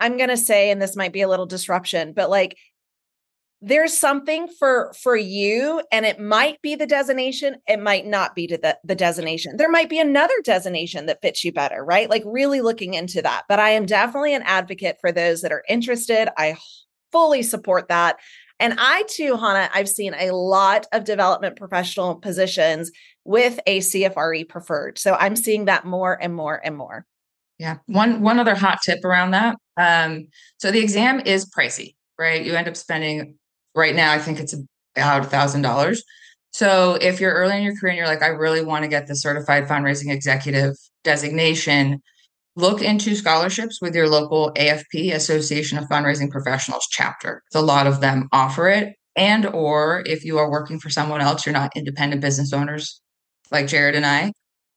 I'm 0.00 0.16
going 0.16 0.30
to 0.30 0.36
say, 0.36 0.70
and 0.70 0.80
this 0.80 0.96
might 0.96 1.12
be 1.12 1.20
a 1.20 1.28
little 1.28 1.46
disruption, 1.46 2.14
but 2.14 2.30
like 2.30 2.56
there's 3.64 3.96
something 3.96 4.48
for 4.58 4.92
for 5.00 5.16
you 5.16 5.80
and 5.92 6.04
it 6.04 6.18
might 6.18 6.60
be 6.62 6.74
the 6.74 6.86
designation 6.86 7.56
it 7.68 7.80
might 7.80 8.04
not 8.04 8.34
be 8.34 8.48
to 8.48 8.58
the, 8.58 8.76
the 8.82 8.96
designation. 8.96 9.56
There 9.56 9.70
might 9.70 9.88
be 9.88 10.00
another 10.00 10.34
designation 10.44 11.06
that 11.06 11.22
fits 11.22 11.44
you 11.44 11.52
better 11.52 11.84
right? 11.84 12.10
Like 12.10 12.24
really 12.26 12.60
looking 12.60 12.94
into 12.94 13.22
that. 13.22 13.44
But 13.48 13.60
i 13.60 13.70
am 13.70 13.86
definitely 13.86 14.34
an 14.34 14.42
advocate 14.42 14.98
for 15.00 15.12
those 15.12 15.42
that 15.42 15.52
are 15.52 15.62
interested. 15.68 16.28
I 16.36 16.56
fully 17.12 17.42
support 17.44 17.88
that. 17.88 18.16
And 18.58 18.74
i 18.78 19.04
too 19.08 19.36
hannah 19.36 19.70
i've 19.72 19.88
seen 19.88 20.14
a 20.18 20.32
lot 20.32 20.86
of 20.92 21.04
development 21.04 21.56
professional 21.56 22.16
positions 22.16 22.90
with 23.24 23.60
a 23.66 23.78
cfre 23.78 24.48
preferred. 24.48 24.98
So 24.98 25.14
i'm 25.14 25.36
seeing 25.36 25.66
that 25.66 25.86
more 25.86 26.18
and 26.20 26.34
more 26.34 26.60
and 26.64 26.76
more. 26.76 27.06
Yeah. 27.58 27.76
One 27.86 28.22
one 28.22 28.40
other 28.40 28.56
hot 28.56 28.80
tip 28.84 29.04
around 29.04 29.30
that 29.30 29.56
um 29.76 30.26
so 30.58 30.72
the 30.72 30.80
exam 30.80 31.20
is 31.20 31.48
pricey 31.48 31.94
right? 32.18 32.44
You 32.44 32.54
end 32.54 32.68
up 32.68 32.76
spending 32.76 33.36
right 33.74 33.94
now, 33.94 34.12
I 34.12 34.18
think 34.18 34.40
it's 34.40 34.54
about 34.96 35.22
a 35.22 35.28
thousand 35.28 35.62
dollars. 35.62 36.02
So 36.52 36.98
if 37.00 37.20
you're 37.20 37.32
early 37.32 37.56
in 37.56 37.62
your 37.62 37.74
career 37.76 37.92
and 37.92 37.98
you're 37.98 38.06
like, 38.06 38.22
I 38.22 38.28
really 38.28 38.62
want 38.62 38.84
to 38.84 38.88
get 38.88 39.06
the 39.06 39.16
certified 39.16 39.66
fundraising 39.66 40.12
executive 40.12 40.74
designation, 41.02 42.02
look 42.56 42.82
into 42.82 43.16
scholarships 43.16 43.80
with 43.80 43.94
your 43.94 44.08
local 44.08 44.52
AFP 44.52 45.14
Association 45.14 45.78
of 45.78 45.84
Fundraising 45.88 46.30
Professionals 46.30 46.86
chapter. 46.90 47.42
A 47.54 47.62
lot 47.62 47.86
of 47.86 48.00
them 48.00 48.28
offer 48.32 48.68
it. 48.68 48.94
And 49.16 49.46
or 49.46 50.02
if 50.06 50.24
you 50.24 50.38
are 50.38 50.50
working 50.50 50.78
for 50.78 50.90
someone 50.90 51.20
else, 51.20 51.46
you're 51.46 51.52
not 51.54 51.76
independent 51.76 52.20
business 52.20 52.52
owners 52.52 53.00
like 53.50 53.66
Jarrett 53.66 53.94
and 53.94 54.06
I. 54.06 54.32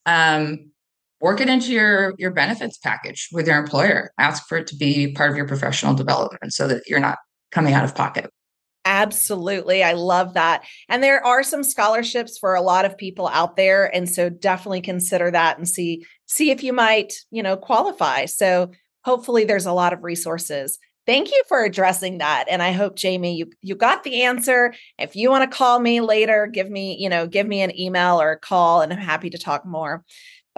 Um, 0.06 0.72
work 1.22 1.42
it 1.42 1.50
into 1.50 1.72
your 1.72 2.14
your 2.18 2.32
benefits 2.32 2.78
package 2.78 3.30
with 3.32 3.48
your 3.48 3.58
employer. 3.58 4.12
Ask 4.20 4.48
for 4.48 4.58
it 4.58 4.68
to 4.68 4.76
be 4.76 5.14
part 5.14 5.32
of 5.32 5.38
your 5.38 5.48
professional 5.48 5.94
development 5.94 6.54
so 6.54 6.68
that 6.68 6.84
you're 6.88 7.00
not 7.00 7.18
coming 7.52 7.74
out 7.74 7.86
of 7.86 7.96
pocket. 7.96 8.30
Absolutely. 8.86 9.84
I 9.84 9.94
love 9.94 10.36
that. 10.36 10.64
And 10.90 11.02
there 11.02 11.26
are 11.26 11.42
some 11.42 11.64
scholarships 11.64 12.38
for 12.38 12.54
a 12.54 12.62
lot 12.62 12.86
of 12.86 12.98
people 12.98 13.28
out 13.28 13.56
there 13.56 13.94
and 13.94 14.08
so 14.08 14.30
definitely 14.30 14.82
consider 14.82 15.32
that 15.32 15.58
and 15.58 15.68
see 15.68 16.06
see 16.28 16.52
if 16.52 16.64
you 16.64 16.72
might, 16.72 17.14
you 17.32 17.42
know, 17.42 17.58
qualify. 17.58 18.26
So 18.26 18.72
hopefully 19.04 19.44
there's 19.44 19.66
a 19.66 19.74
lot 19.74 19.92
of 19.92 20.04
resources. 20.04 20.78
Thank 21.08 21.32
you 21.32 21.44
for 21.48 21.64
addressing 21.64 22.20
that 22.20 22.46
and 22.48 22.62
I 22.62 22.72
hope 22.72 22.96
Jamie 22.96 23.36
you 23.36 23.50
you 23.62 23.74
got 23.74 24.04
the 24.04 24.22
answer. 24.22 24.76
If 25.00 25.16
you 25.16 25.32
want 25.32 25.50
to 25.50 25.58
call 25.58 25.80
me 25.80 26.00
later, 26.02 26.46
give 26.46 26.70
me, 26.70 26.96
you 27.00 27.10
know, 27.10 27.26
give 27.26 27.48
me 27.48 27.62
an 27.62 27.78
email 27.80 28.22
or 28.22 28.32
a 28.32 28.40
call 28.40 28.82
and 28.82 28.94
I'm 28.94 29.00
happy 29.00 29.32
to 29.32 29.38
talk 29.40 29.66
more. 29.66 30.06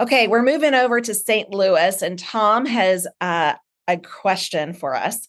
Okay, 0.00 0.28
we're 0.28 0.42
moving 0.42 0.74
over 0.74 1.00
to 1.00 1.14
St. 1.14 1.50
Louis 1.50 2.02
and 2.02 2.18
Tom 2.18 2.66
has 2.66 3.06
uh, 3.22 3.54
a 3.88 3.96
question 3.96 4.74
for 4.74 4.94
us 4.94 5.26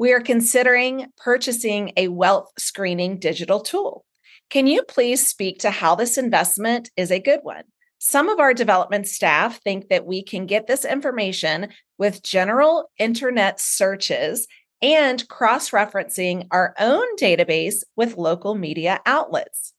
we 0.00 0.14
are 0.14 0.20
considering 0.20 1.08
purchasing 1.18 1.92
a 1.94 2.08
wealth 2.08 2.50
screening 2.58 3.18
digital 3.18 3.60
tool. 3.60 4.06
Can 4.48 4.66
you 4.66 4.82
please 4.82 5.26
speak 5.26 5.58
to 5.58 5.70
how 5.70 5.94
this 5.94 6.16
investment 6.16 6.90
is 6.96 7.12
a 7.12 7.20
good 7.20 7.40
one? 7.42 7.64
Some 7.98 8.30
of 8.30 8.40
our 8.40 8.54
development 8.54 9.06
staff 9.08 9.60
think 9.62 9.90
that 9.90 10.06
we 10.06 10.22
can 10.22 10.46
get 10.46 10.66
this 10.66 10.86
information 10.86 11.68
with 11.98 12.22
general 12.22 12.90
internet 12.98 13.60
searches 13.60 14.48
and 14.80 15.28
cross 15.28 15.68
referencing 15.68 16.46
our 16.50 16.74
own 16.80 17.04
database 17.16 17.82
with 17.94 18.16
local 18.16 18.54
media 18.54 19.02
outlets. 19.04 19.74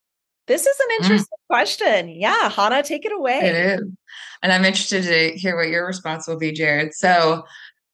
This 0.45 0.67
is 0.67 0.79
an 0.79 0.87
mm. 0.87 1.01
interesting 1.01 1.37
mm. 1.41 1.47
question. 1.49 2.09
Yeah, 2.09 2.47
Hannah, 2.47 2.83
take 2.83 3.05
it 3.05 3.11
away. 3.11 3.39
It 3.39 3.55
is. 3.55 3.81
And 4.43 4.51
I'm 4.51 4.65
interested 4.65 5.03
to 5.03 5.39
hear 5.39 5.55
what 5.55 5.69
your 5.69 5.87
response 5.87 6.27
will 6.27 6.37
be, 6.37 6.51
Jarrett. 6.51 6.93
So, 6.93 7.43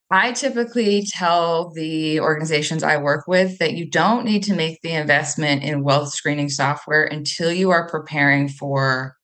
I 0.09 0.31
typically 0.31 1.05
tell 1.05 1.71
the 1.71 2.21
organizations 2.21 2.81
I 2.81 2.95
work 2.97 3.27
with 3.27 3.57
that 3.57 3.73
you 3.73 3.89
don't 3.89 4.23
need 4.23 4.43
to 4.43 4.53
make 4.53 4.81
the 4.81 4.93
investment 4.93 5.63
in 5.63 5.83
wealth 5.83 6.13
screening 6.13 6.47
software 6.47 7.03
until 7.03 7.51
you 7.51 7.71
are 7.71 7.89
preparing 7.89 8.47
for 8.47 9.17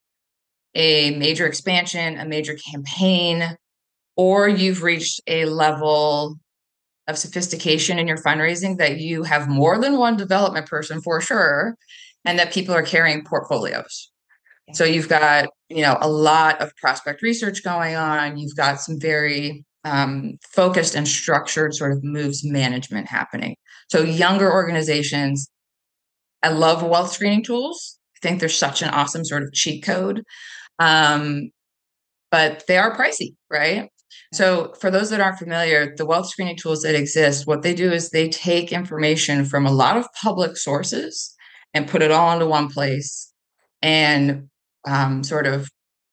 a 0.76 1.12
major 1.12 1.46
expansion, 1.46 2.18
a 2.18 2.26
major 2.26 2.58
campaign, 2.70 3.56
or 4.18 4.50
you've 4.50 4.84
reached 4.84 5.22
a 5.28 5.46
level 5.46 6.36
of 7.08 7.18
sophistication 7.18 7.98
in 7.98 8.08
your 8.08 8.18
fundraising 8.18 8.78
that 8.78 9.00
you 9.00 9.24
have 9.24 9.48
more 9.48 9.80
than 9.80 9.98
one 9.98 10.18
development 10.18 10.68
person 10.68 11.02
for 11.02 11.22
sure, 11.22 11.78
and 12.26 12.38
that 12.40 12.54
people 12.54 12.76
are 12.76 12.84
carrying 12.84 13.24
portfolios. 13.24 14.12
So 14.74 14.84
you've 14.84 15.10
got, 15.10 15.48
you 15.70 15.82
know, 15.82 15.98
a 16.02 16.10
lot 16.10 16.62
of 16.62 16.76
prospect 16.78 17.22
research 17.22 17.64
going 17.64 17.96
on. 17.96 18.38
You've 18.38 18.56
got 18.56 18.82
some 18.82 19.00
very 19.00 19.66
um, 19.84 20.38
focused 20.52 20.96
and 20.96 21.08
structured 21.08 21.74
sort 21.74 21.92
of 21.92 22.04
moves 22.04 22.44
management 22.44 23.08
happening. 23.08 23.56
So 23.90 24.02
younger 24.02 24.52
organizations, 24.52 25.50
I 26.42 26.50
love 26.50 26.84
wealth 26.84 27.12
screening 27.12 27.44
tools. 27.44 27.98
I 28.18 28.20
think 28.28 28.40
they're 28.40 28.50
such 28.50 28.82
an 28.82 28.90
awesome 28.90 29.26
sort 29.26 29.44
of 29.44 29.54
cheat 29.54 29.84
code. 29.84 30.24
Um, 30.80 31.52
but 32.32 32.64
they 32.68 32.78
are 32.78 32.96
pricey, 32.96 33.36
right? 33.50 33.90
So, 34.34 34.74
for 34.80 34.90
those 34.90 35.12
that 35.12 35.22
aren't 35.22 35.38
familiar, 35.38 35.94
the 35.96 36.06
wealth 36.06 36.28
screening 36.28 36.58
tools 36.58 36.82
that 36.82 36.96
exist, 36.96 37.46
what 37.46 37.62
they 37.62 37.76
do 37.76 37.92
is 37.92 38.10
they 38.10 38.30
take 38.30 38.72
information 38.72 39.46
from 39.46 39.68
a 39.68 39.72
lot 39.72 39.98
of 39.98 40.08
public 40.20 40.58
sources 40.58 41.36
and 41.74 41.88
put 41.88 42.02
it 42.02 42.12
all 42.12 42.34
into 42.34 42.48
one 42.48 42.70
place 42.70 43.32
and 43.84 44.50
um, 44.88 45.24
sort 45.24 45.46
of 45.46 45.70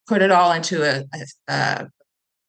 put 0.07 0.21
it 0.21 0.31
all 0.31 0.53
into 0.53 0.83
a, 0.83 1.05
a, 1.15 1.53
a 1.53 1.89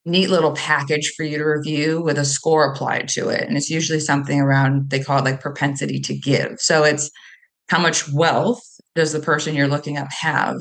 neat 0.04 0.30
little 0.30 0.52
package 0.52 1.12
for 1.16 1.22
you 1.22 1.38
to 1.38 1.44
review 1.44 2.02
with 2.02 2.18
a 2.18 2.24
score 2.24 2.72
applied 2.72 3.08
to 3.08 3.28
it. 3.28 3.46
And 3.46 3.56
it's 3.56 3.70
usually 3.70 4.00
something 4.00 4.40
around, 4.40 4.90
they 4.90 5.00
call 5.00 5.18
it 5.18 5.24
like 5.24 5.40
propensity 5.40 6.00
to 6.00 6.14
give. 6.14 6.56
So, 6.58 6.84
it's 6.84 7.10
how 7.68 7.78
much 7.78 8.12
wealth 8.12 8.60
does 8.94 9.12
the 9.12 9.20
person 9.20 9.54
you're 9.54 9.68
looking 9.68 9.96
up 9.96 10.08
have? 10.12 10.56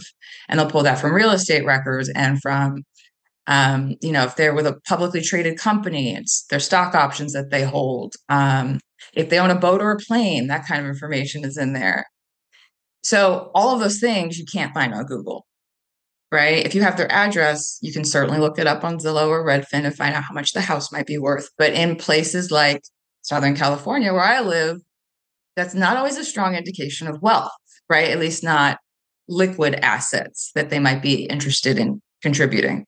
And 0.48 0.60
they'll 0.60 0.70
pull 0.70 0.84
that 0.84 1.00
from 1.00 1.14
real 1.14 1.32
estate 1.32 1.66
records 1.66 2.10
and 2.10 2.40
from 2.42 2.84
um, 3.48 3.96
you 4.02 4.12
know, 4.12 4.24
if 4.24 4.36
they're 4.36 4.54
with 4.54 4.68
a 4.68 4.80
publicly 4.88 5.22
traded 5.22 5.58
company, 5.58 6.16
it's 6.16 6.46
their 6.50 6.60
stock 6.60 6.96
options 6.96 7.34
that 7.34 7.50
they 7.50 7.64
hold. 7.64 8.14
Um, 8.30 8.80
if 9.14 9.30
they 9.30 9.40
own 9.40 9.50
a 9.50 9.56
boat 9.56 9.82
or 9.82 9.92
a 9.92 9.98
plane, 9.98 10.48
that 10.48 10.66
kind 10.68 10.82
of 10.82 10.88
information 10.88 11.44
is 11.44 11.58
in 11.58 11.74
there. 11.74 12.06
So 13.04 13.50
all 13.56 13.74
of 13.74 13.80
those 13.80 14.00
things 14.00 14.38
you 14.38 14.46
can't 14.46 14.74
find 14.74 14.94
on 14.94 15.06
Google, 15.06 15.46
right? 16.32 16.66
If 16.66 16.74
you 16.74 16.82
have 16.82 16.98
their 16.98 17.12
address, 17.12 17.78
you 17.82 17.92
can 17.92 18.06
certainly 18.06 18.40
look 18.40 18.58
it 18.58 18.68
up 18.68 18.84
on 18.84 19.00
Zillow 19.00 19.28
or 19.28 19.46
Redfin 19.46 19.86
and 19.86 19.96
find 19.96 20.16
out 20.16 20.24
how 20.24 20.34
much 20.34 20.54
the 20.54 20.62
house 20.62 20.92
might 20.92 21.06
be 21.06 21.18
worth. 21.18 21.50
But 21.58 21.74
in 21.74 21.98
places 21.98 22.52
like 22.52 22.84
Southern 23.22 23.56
California, 23.56 24.14
where 24.14 24.24
I 24.24 24.40
live, 24.40 24.78
that's 25.56 25.76
not 25.76 25.98
always 25.98 26.18
a 26.18 26.24
strong 26.24 26.56
indication 26.56 27.08
of 27.08 27.22
wealth, 27.22 27.52
right? 27.90 28.10
At 28.10 28.20
least 28.20 28.44
not 28.44 28.78
liquid 29.28 29.76
assets 29.76 30.52
that 30.56 30.70
they 30.70 30.80
might 30.80 31.02
be 31.02 31.26
interested 31.26 31.78
in 31.78 32.02
contributing. 32.22 32.86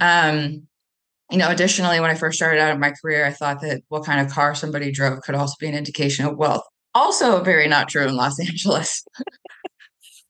Um, 0.00 0.66
you 1.30 1.38
know, 1.38 1.50
additionally, 1.50 2.00
when 2.00 2.10
I 2.10 2.14
first 2.14 2.36
started 2.36 2.60
out 2.60 2.74
in 2.74 2.80
my 2.80 2.92
career, 3.02 3.24
I 3.24 3.32
thought 3.32 3.60
that 3.62 3.82
what 3.88 4.04
kind 4.04 4.20
of 4.20 4.32
car 4.32 4.54
somebody 4.54 4.92
drove 4.92 5.20
could 5.22 5.34
also 5.34 5.54
be 5.58 5.68
an 5.68 5.74
indication 5.74 6.26
of 6.26 6.36
wealth. 6.36 6.64
Also, 6.94 7.42
very 7.42 7.66
not 7.66 7.88
true 7.88 8.06
in 8.06 8.14
Los 8.14 8.38
Angeles. 8.46 9.04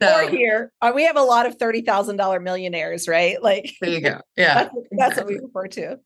So, 0.02 0.26
or 0.26 0.28
here, 0.28 0.72
uh, 0.82 0.92
we 0.94 1.04
have 1.04 1.16
a 1.16 1.22
lot 1.22 1.46
of 1.46 1.56
thirty 1.56 1.82
thousand 1.82 2.16
dollar 2.16 2.40
millionaires, 2.40 3.08
right? 3.08 3.42
Like, 3.42 3.72
there 3.80 3.90
you 3.90 4.00
go. 4.00 4.20
Yeah, 4.36 4.54
that's, 4.54 4.74
that's 4.74 4.86
exactly. 4.92 5.22
what 5.22 5.28
we 5.28 5.46
refer 5.46 5.68
to. 5.68 5.96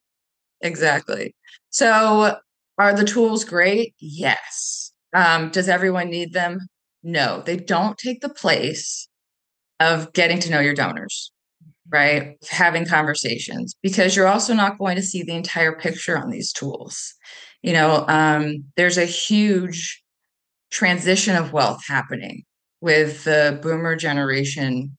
Exactly. 0.60 1.34
So, 1.70 2.36
are 2.78 2.94
the 2.94 3.04
tools 3.04 3.44
great? 3.44 3.94
Yes. 3.98 4.92
Um, 5.14 5.50
does 5.50 5.68
everyone 5.68 6.10
need 6.10 6.32
them? 6.32 6.68
No, 7.02 7.42
they 7.44 7.56
don't 7.56 7.96
take 7.96 8.20
the 8.20 8.28
place 8.28 9.08
of 9.80 10.12
getting 10.12 10.38
to 10.40 10.50
know 10.50 10.60
your 10.60 10.74
donors 10.74 11.32
right? 11.90 12.36
Having 12.50 12.86
conversations 12.86 13.74
because 13.82 14.14
you're 14.14 14.28
also 14.28 14.54
not 14.54 14.78
going 14.78 14.96
to 14.96 15.02
see 15.02 15.22
the 15.22 15.34
entire 15.34 15.72
picture 15.72 16.18
on 16.18 16.30
these 16.30 16.52
tools. 16.52 17.14
You 17.62 17.72
know, 17.72 18.04
um, 18.08 18.64
there's 18.76 18.98
a 18.98 19.04
huge 19.04 20.02
transition 20.70 21.34
of 21.34 21.52
wealth 21.52 21.80
happening 21.88 22.44
with 22.80 23.24
the 23.24 23.58
boomer 23.62 23.96
generation, 23.96 24.96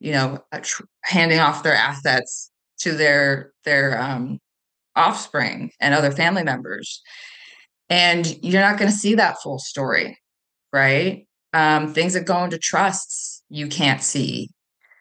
you 0.00 0.12
know, 0.12 0.38
tr- 0.62 0.84
handing 1.04 1.38
off 1.38 1.62
their 1.62 1.74
assets 1.74 2.50
to 2.80 2.92
their 2.92 3.52
their 3.64 4.00
um, 4.00 4.38
offspring 4.96 5.70
and 5.80 5.94
other 5.94 6.10
family 6.10 6.42
members, 6.42 7.02
and 7.88 8.36
you're 8.42 8.62
not 8.62 8.78
going 8.78 8.90
to 8.90 8.96
see 8.96 9.14
that 9.14 9.40
full 9.42 9.58
story, 9.58 10.18
right? 10.72 11.26
Um, 11.52 11.92
things 11.92 12.14
that 12.14 12.24
go 12.24 12.42
into 12.44 12.58
trusts 12.58 13.42
you 13.50 13.68
can't 13.68 14.02
see. 14.02 14.48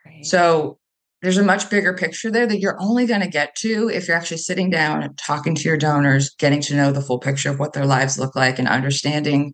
Right. 0.05 0.25
So 0.25 0.77
there's 1.21 1.37
a 1.37 1.43
much 1.43 1.69
bigger 1.69 1.93
picture 1.93 2.31
there 2.31 2.47
that 2.47 2.59
you're 2.59 2.81
only 2.81 3.05
going 3.05 3.21
to 3.21 3.27
get 3.27 3.55
to 3.57 3.89
if 3.89 4.07
you're 4.07 4.17
actually 4.17 4.37
sitting 4.37 4.69
down 4.69 5.03
and 5.03 5.17
talking 5.17 5.55
to 5.55 5.63
your 5.63 5.77
donors, 5.77 6.31
getting 6.37 6.61
to 6.61 6.75
know 6.75 6.91
the 6.91 7.01
full 7.01 7.19
picture 7.19 7.49
of 7.49 7.59
what 7.59 7.73
their 7.73 7.85
lives 7.85 8.19
look 8.19 8.35
like 8.35 8.59
and 8.59 8.67
understanding 8.67 9.53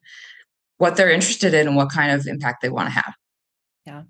what 0.78 0.96
they're 0.96 1.10
interested 1.10 1.54
in 1.54 1.68
and 1.68 1.76
what 1.76 1.90
kind 1.90 2.12
of 2.12 2.28
impact 2.28 2.62
they 2.62 2.70
want 2.70 2.88
to 2.88 2.94
have. 2.94 3.14
Yeah. 3.86 4.04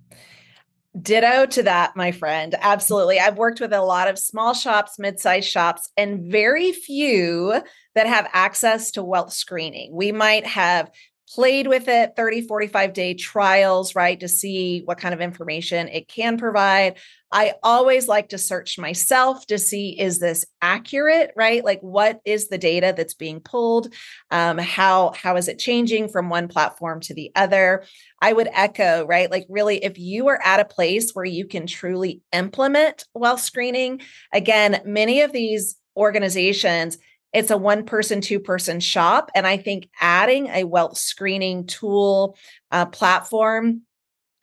Ditto 0.99 1.45
to 1.45 1.63
that, 1.63 1.95
my 1.95 2.11
friend. 2.11 2.55
Absolutely. 2.59 3.19
I've 3.19 3.37
worked 3.37 3.61
with 3.61 3.71
a 3.71 3.81
lot 3.81 4.07
of 4.07 4.17
small 4.17 4.53
shops, 4.53 4.97
mid-sized 4.97 5.47
shops, 5.47 5.89
and 5.95 6.31
very 6.31 6.71
few 6.71 7.61
that 7.93 8.07
have 8.07 8.27
access 8.33 8.91
to 8.91 9.03
wealth 9.03 9.33
screening. 9.33 9.95
We 9.95 10.11
might 10.11 10.47
have 10.47 10.89
played 11.29 11.67
with 11.67 11.87
it 11.87 12.15
30 12.15 12.41
45 12.41 12.93
day 12.93 13.13
trials 13.13 13.95
right 13.95 14.19
to 14.19 14.27
see 14.27 14.81
what 14.85 14.97
kind 14.97 15.13
of 15.13 15.21
information 15.21 15.87
it 15.87 16.07
can 16.07 16.37
provide. 16.37 16.97
I 17.29 17.55
always 17.61 18.07
like 18.07 18.29
to 18.29 18.37
search 18.37 18.79
myself 18.79 19.45
to 19.47 19.57
see 19.57 19.99
is 19.99 20.19
this 20.19 20.45
accurate 20.61 21.33
right? 21.35 21.63
Like 21.63 21.81
what 21.81 22.21
is 22.23 22.47
the 22.47 22.57
data 22.57 22.93
that's 22.95 23.13
being 23.13 23.41
pulled? 23.41 23.93
Um, 24.31 24.57
how 24.57 25.11
how 25.15 25.35
is 25.35 25.47
it 25.47 25.59
changing 25.59 26.07
from 26.07 26.29
one 26.29 26.47
platform 26.47 27.01
to 27.01 27.13
the 27.13 27.31
other? 27.35 27.83
I 28.21 28.31
would 28.31 28.47
echo 28.53 29.05
right 29.05 29.29
like 29.29 29.45
really 29.49 29.83
if 29.83 29.99
you 29.99 30.29
are 30.29 30.41
at 30.43 30.61
a 30.61 30.65
place 30.65 31.11
where 31.11 31.25
you 31.25 31.45
can 31.45 31.67
truly 31.67 32.21
implement 32.31 33.03
wealth 33.13 33.41
screening 33.41 34.01
again 34.33 34.81
many 34.85 35.21
of 35.21 35.33
these 35.33 35.75
organizations 35.97 36.97
it's 37.33 37.51
a 37.51 37.57
one 37.57 37.85
person, 37.85 38.21
two 38.21 38.39
person 38.39 38.79
shop. 38.79 39.31
And 39.35 39.45
I 39.45 39.57
think 39.57 39.89
adding 39.99 40.47
a 40.47 40.63
wealth 40.63 40.97
screening 40.97 41.67
tool 41.67 42.37
uh, 42.71 42.85
platform 42.85 43.81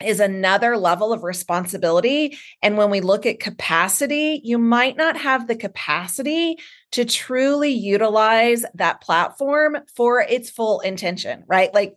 is 0.04 0.20
another 0.20 0.76
level 0.76 1.12
of 1.12 1.22
responsibility. 1.22 2.36
And 2.62 2.76
when 2.76 2.90
we 2.90 3.00
look 3.00 3.26
at 3.26 3.40
capacity, 3.40 4.40
you 4.44 4.58
might 4.58 4.96
not 4.96 5.16
have 5.16 5.46
the 5.46 5.56
capacity 5.56 6.58
to 6.92 7.04
truly 7.04 7.70
utilize 7.70 8.64
that 8.74 9.00
platform 9.00 9.78
for 9.96 10.20
its 10.20 10.50
full 10.50 10.80
intention, 10.80 11.44
right? 11.46 11.72
Like 11.72 11.96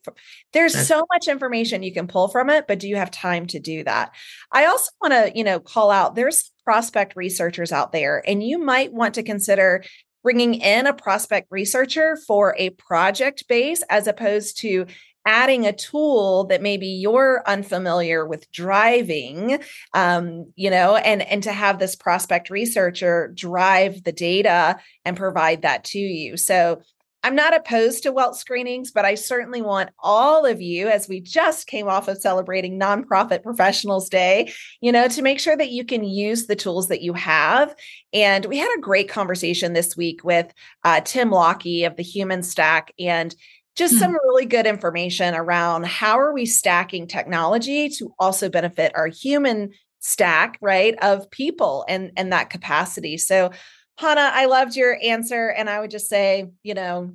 there's 0.53 0.87
so 0.87 1.05
much 1.11 1.27
information 1.27 1.83
you 1.83 1.93
can 1.93 2.07
pull 2.07 2.27
from 2.29 2.49
it, 2.49 2.65
but 2.67 2.79
do 2.79 2.87
you 2.87 2.95
have 2.95 3.11
time 3.11 3.45
to 3.47 3.59
do 3.59 3.83
that? 3.83 4.13
I 4.51 4.65
also 4.65 4.91
want 5.01 5.13
to, 5.13 5.31
you 5.35 5.43
know, 5.43 5.59
call 5.59 5.91
out 5.91 6.15
there's 6.15 6.51
prospect 6.63 7.15
researchers 7.15 7.71
out 7.71 7.91
there 7.91 8.23
and 8.27 8.43
you 8.43 8.57
might 8.57 8.91
want 8.91 9.15
to 9.15 9.23
consider 9.23 9.83
bringing 10.27 10.55
in 10.55 10.85
a 10.85 10.93
prospect 10.93 11.47
researcher 11.49 12.17
for 12.27 12.53
a 12.57 12.69
project 12.71 13.47
base 13.47 13.81
as 13.89 14.07
opposed 14.07 14.59
to 14.59 14.85
adding 15.25 15.65
a 15.65 15.71
tool 15.71 16.43
that 16.47 16.61
maybe 16.61 16.85
you're 16.85 17.41
unfamiliar 17.47 18.27
with 18.27 18.51
driving 18.51 19.57
um, 19.93 20.51
you 20.57 20.69
know 20.69 20.97
and 20.97 21.21
and 21.21 21.43
to 21.43 21.53
have 21.53 21.79
this 21.79 21.95
prospect 21.95 22.49
researcher 22.49 23.31
drive 23.35 24.03
the 24.03 24.11
data 24.11 24.77
and 25.05 25.15
provide 25.15 25.61
that 25.61 25.85
to 25.85 25.97
you. 25.97 26.35
So 26.35 26.81
I'm 27.23 27.35
not 27.35 27.55
opposed 27.55 28.03
to 28.03 28.11
wealth 28.11 28.37
screenings, 28.37 28.91
but 28.91 29.03
I 29.03 29.15
certainly 29.15 29.61
want 29.61 29.89
all 29.99 30.45
of 30.45 30.61
you, 30.61 30.87
as 30.87 31.09
we 31.09 31.19
just 31.19 31.67
came 31.67 31.87
off 31.87 32.07
of 32.07 32.19
celebrating 32.19 32.79
Nonprofit 32.79 33.43
Professionals 33.43 34.07
Day, 34.07 34.53
you 34.81 34.91
know, 34.91 35.07
to 35.07 35.21
make 35.21 35.39
sure 35.39 35.57
that 35.57 35.71
you 35.71 35.83
can 35.83 36.03
use 36.03 36.45
the 36.45 36.55
tools 36.55 36.87
that 36.87 37.01
you 37.01 37.13
have. 37.13 37.75
And 38.13 38.45
we 38.45 38.57
had 38.57 38.73
a 38.77 38.81
great 38.81 39.09
conversation 39.09 39.73
this 39.73 39.97
week 39.97 40.23
with 40.23 40.53
uh, 40.83 41.01
Tim 41.01 41.31
Lockie 41.31 41.83
of 41.83 41.95
the 41.95 42.03
Human 42.03 42.43
Stack 42.43 42.93
and 42.99 43.35
just 43.75 43.93
hmm. 43.93 43.99
some 43.99 44.11
really 44.11 44.45
good 44.45 44.67
information 44.67 45.35
around 45.35 45.85
how 45.85 46.19
are 46.19 46.33
we 46.33 46.45
stacking 46.45 47.07
technology 47.07 47.89
to 47.89 48.13
also 48.19 48.49
benefit 48.49 48.91
our 48.95 49.07
human 49.07 49.71
stack 49.99 50.57
right 50.61 50.95
of 51.01 51.29
people 51.31 51.83
and 51.89 52.11
and 52.15 52.31
that 52.31 52.49
capacity 52.49 53.17
so 53.17 53.51
Hannah, 53.97 54.31
I 54.33 54.45
loved 54.45 54.75
your 54.75 54.97
answer. 55.03 55.49
And 55.49 55.69
I 55.69 55.79
would 55.79 55.91
just 55.91 56.07
say, 56.07 56.51
you 56.63 56.73
know, 56.73 57.13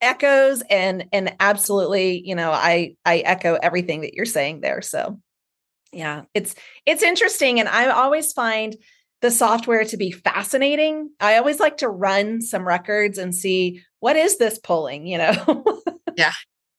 echoes 0.00 0.62
and 0.68 1.06
and 1.12 1.34
absolutely, 1.38 2.22
you 2.26 2.34
know, 2.34 2.50
I 2.50 2.96
I 3.04 3.18
echo 3.18 3.54
everything 3.54 4.00
that 4.00 4.14
you're 4.14 4.26
saying 4.26 4.60
there. 4.60 4.82
So 4.82 5.20
yeah, 5.92 6.22
it's 6.34 6.54
it's 6.86 7.02
interesting. 7.02 7.60
And 7.60 7.68
I 7.68 7.88
always 7.90 8.32
find 8.32 8.76
the 9.20 9.30
software 9.30 9.84
to 9.84 9.96
be 9.96 10.10
fascinating. 10.10 11.10
I 11.20 11.36
always 11.36 11.60
like 11.60 11.78
to 11.78 11.88
run 11.88 12.40
some 12.40 12.66
records 12.66 13.18
and 13.18 13.34
see 13.34 13.82
what 14.00 14.16
is 14.16 14.36
this 14.36 14.58
pulling, 14.58 15.06
you 15.06 15.18
know? 15.18 15.82
yeah. 16.16 16.32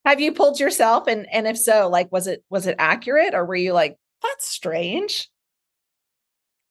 Have 0.05 0.19
you 0.19 0.33
pulled 0.33 0.59
yourself? 0.59 1.07
And 1.07 1.25
and 1.31 1.47
if 1.47 1.57
so, 1.57 1.87
like 1.87 2.11
was 2.11 2.27
it 2.27 2.43
was 2.49 2.67
it 2.67 2.75
accurate 2.79 3.33
or 3.33 3.45
were 3.45 3.55
you 3.55 3.73
like, 3.73 3.97
that's 4.21 4.47
strange? 4.47 5.29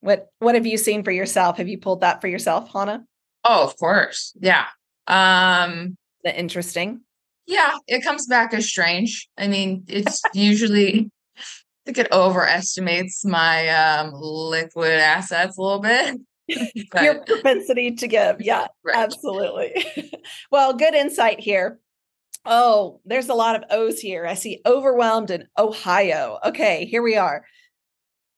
What 0.03 0.29
what 0.41 0.57
have 0.57 0.67
you 0.67 0.77
seen 0.77 1.03
for 1.05 1.13
yourself? 1.13 1.57
Have 1.57 1.69
you 1.69 1.79
pulled 1.79 2.01
that 2.03 2.21
for 2.21 2.29
yourself, 2.29 2.71
Hannah? 2.73 3.05
Oh, 3.45 3.65
of 3.65 3.77
course. 3.79 4.37
Yeah. 4.41 4.67
Um 5.07 5.97
that 6.25 6.39
interesting? 6.39 7.01
Yeah, 7.47 7.77
it 7.87 8.05
comes 8.05 8.27
back 8.27 8.53
as 8.53 8.69
strange. 8.69 9.29
I 9.39 9.49
mean, 9.49 9.85
it's 9.89 10.21
usually 10.35 11.09
I 11.39 11.43
think 11.87 11.99
it 11.99 12.13
overestimates 12.13 13.25
my 13.25 13.69
um 13.69 14.13
liquid 14.13 14.93
assets 14.93 15.57
a 15.57 15.63
little 15.63 15.81
bit. 15.81 16.21
But, 16.91 17.05
Your 17.05 17.25
propensity 17.25 17.93
to 17.93 18.09
give. 18.09 18.41
Yeah, 18.41 18.67
right. 18.85 18.97
absolutely. 18.97 19.87
well, 20.51 20.75
good 20.75 20.95
insight 20.95 21.39
here. 21.41 21.79
Oh, 22.45 23.01
there's 23.05 23.29
a 23.29 23.35
lot 23.35 23.55
of 23.55 23.65
O's 23.71 24.01
here. 24.01 24.27
I 24.27 24.35
see 24.35 24.61
overwhelmed 24.67 25.31
in 25.31 25.47
Ohio. 25.57 26.39
Okay, 26.45 26.85
here 26.87 27.01
we 27.03 27.17
are. 27.17 27.45